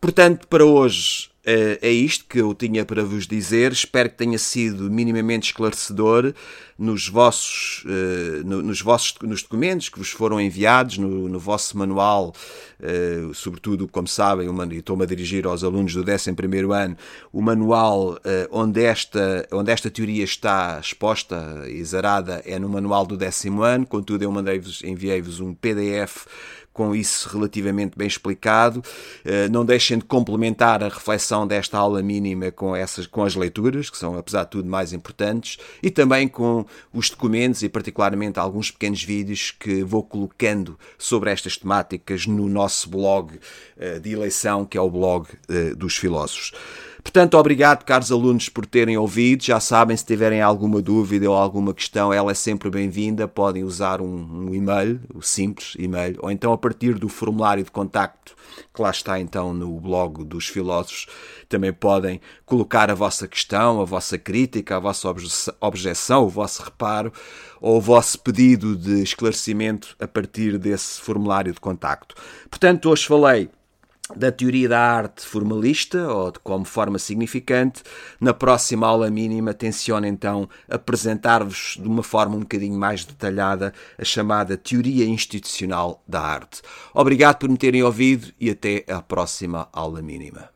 Portanto, 0.00 0.46
para 0.46 0.64
hoje 0.64 1.29
é, 1.44 1.78
é 1.82 1.90
isto 1.90 2.26
que 2.26 2.38
eu 2.38 2.54
tinha 2.54 2.84
para 2.84 3.04
vos 3.04 3.26
dizer. 3.26 3.72
Espero 3.72 4.10
que 4.10 4.16
tenha 4.16 4.38
sido 4.38 4.90
minimamente 4.90 5.48
esclarecedor 5.48 6.34
nos 6.78 7.08
vossos, 7.08 7.84
uh, 7.84 8.46
nos 8.46 8.80
vossos 8.80 9.14
nos 9.22 9.42
documentos 9.42 9.90
que 9.90 9.98
vos 9.98 10.10
foram 10.10 10.40
enviados, 10.40 10.96
no, 10.96 11.28
no 11.28 11.38
vosso 11.38 11.76
manual, 11.76 12.32
uh, 12.80 13.34
sobretudo, 13.34 13.86
como 13.86 14.08
sabem, 14.08 14.48
estou-me 14.72 15.02
a 15.02 15.06
dirigir 15.06 15.46
aos 15.46 15.62
alunos 15.62 15.92
do 15.92 16.00
11 16.00 16.30
ano, 16.74 16.96
o 17.30 17.42
manual 17.42 18.18
onde, 18.50 18.82
esta, 18.82 19.46
onde 19.52 19.70
esta 19.70 19.90
teoria 19.90 20.24
está 20.24 20.78
exposta 20.80 21.64
e 21.68 21.84
zarada 21.84 22.42
é 22.46 22.58
no 22.58 22.68
manual 22.68 23.06
do 23.06 23.16
décimo 23.16 23.62
ano, 23.62 23.86
contudo 23.86 24.24
eu 24.24 24.32
mandei-vos, 24.32 24.82
enviei-vos 24.82 25.40
um 25.40 25.52
PDF 25.52 26.26
com 26.72 26.94
isso 26.94 27.28
relativamente 27.28 27.96
bem 27.96 28.06
explicado. 28.06 28.82
Eh, 29.24 29.48
não 29.48 29.64
deixem 29.64 29.98
de 29.98 30.04
complementar 30.04 30.82
a 30.82 30.88
reflexão 30.88 31.46
desta 31.46 31.76
aula 31.78 32.02
mínima 32.02 32.50
com, 32.50 32.74
essas, 32.74 33.06
com 33.06 33.24
as 33.24 33.34
leituras, 33.34 33.90
que 33.90 33.96
são, 33.96 34.16
apesar 34.16 34.44
de 34.44 34.50
tudo, 34.50 34.68
mais 34.68 34.92
importantes, 34.92 35.58
e 35.82 35.90
também 35.90 36.28
com 36.28 36.64
os 36.92 37.10
documentos 37.10 37.62
e, 37.62 37.68
particularmente, 37.68 38.38
alguns 38.38 38.70
pequenos 38.70 39.02
vídeos 39.02 39.50
que 39.50 39.82
vou 39.82 40.02
colocando 40.02 40.78
sobre 40.96 41.30
estas 41.30 41.56
temáticas 41.56 42.26
no 42.26 42.48
nosso 42.48 42.88
blog 42.88 43.38
eh, 43.76 43.98
de 43.98 44.12
eleição, 44.12 44.64
que 44.64 44.78
é 44.78 44.80
o 44.80 44.90
blog 44.90 45.28
eh, 45.48 45.74
dos 45.74 45.96
filósofos. 45.96 46.52
Portanto, 47.02 47.36
obrigado, 47.36 47.84
caros 47.84 48.12
alunos, 48.12 48.48
por 48.48 48.66
terem 48.66 48.96
ouvido. 48.96 49.44
Já 49.44 49.60
sabem, 49.60 49.96
se 49.96 50.04
tiverem 50.04 50.40
alguma 50.40 50.80
dúvida 50.82 51.30
ou 51.30 51.36
alguma 51.36 51.72
questão, 51.72 52.12
ela 52.12 52.30
é 52.30 52.34
sempre 52.34 52.70
bem-vinda. 52.70 53.26
Podem 53.26 53.64
usar 53.64 54.00
um, 54.00 54.48
um 54.48 54.54
e-mail, 54.54 55.00
o 55.14 55.22
simples 55.22 55.74
e-mail, 55.78 56.18
ou 56.20 56.30
então 56.30 56.52
a 56.52 56.58
partir 56.58 56.94
do 56.94 57.08
formulário 57.08 57.64
de 57.64 57.70
contacto 57.70 58.36
que 58.74 58.82
lá 58.82 58.90
está 58.90 59.18
então 59.18 59.52
no 59.52 59.80
blog 59.80 60.24
dos 60.24 60.46
filósofos, 60.46 61.06
também 61.48 61.72
podem 61.72 62.20
colocar 62.44 62.90
a 62.90 62.94
vossa 62.94 63.26
questão, 63.26 63.80
a 63.80 63.84
vossa 63.84 64.18
crítica, 64.18 64.76
a 64.76 64.80
vossa 64.80 65.08
objeção, 65.60 66.24
o 66.24 66.28
vosso 66.28 66.62
reparo 66.62 67.12
ou 67.60 67.78
o 67.78 67.80
vosso 67.80 68.18
pedido 68.20 68.76
de 68.76 69.02
esclarecimento 69.02 69.96
a 70.00 70.06
partir 70.06 70.58
desse 70.58 71.00
formulário 71.00 71.52
de 71.52 71.60
contacto. 71.60 72.14
Portanto, 72.48 72.90
hoje 72.90 73.06
falei 73.06 73.50
da 74.16 74.32
teoria 74.32 74.68
da 74.68 74.80
arte 74.80 75.24
formalista 75.24 76.08
ou 76.08 76.30
de 76.30 76.38
como 76.40 76.64
forma 76.64 76.98
significante. 76.98 77.82
Na 78.20 78.32
próxima 78.32 78.86
aula 78.86 79.10
mínima 79.10 79.52
tenciono 79.52 80.06
então 80.06 80.48
apresentar-vos 80.68 81.78
de 81.80 81.86
uma 81.86 82.02
forma 82.02 82.36
um 82.36 82.40
bocadinho 82.40 82.78
mais 82.78 83.04
detalhada 83.04 83.72
a 83.98 84.04
chamada 84.04 84.56
teoria 84.56 85.04
institucional 85.04 86.02
da 86.06 86.20
arte. 86.20 86.62
Obrigado 86.94 87.36
por 87.36 87.48
me 87.48 87.56
terem 87.56 87.82
ouvido 87.82 88.32
e 88.40 88.50
até 88.50 88.84
à 88.88 89.02
próxima 89.02 89.68
aula 89.72 90.00
mínima. 90.00 90.48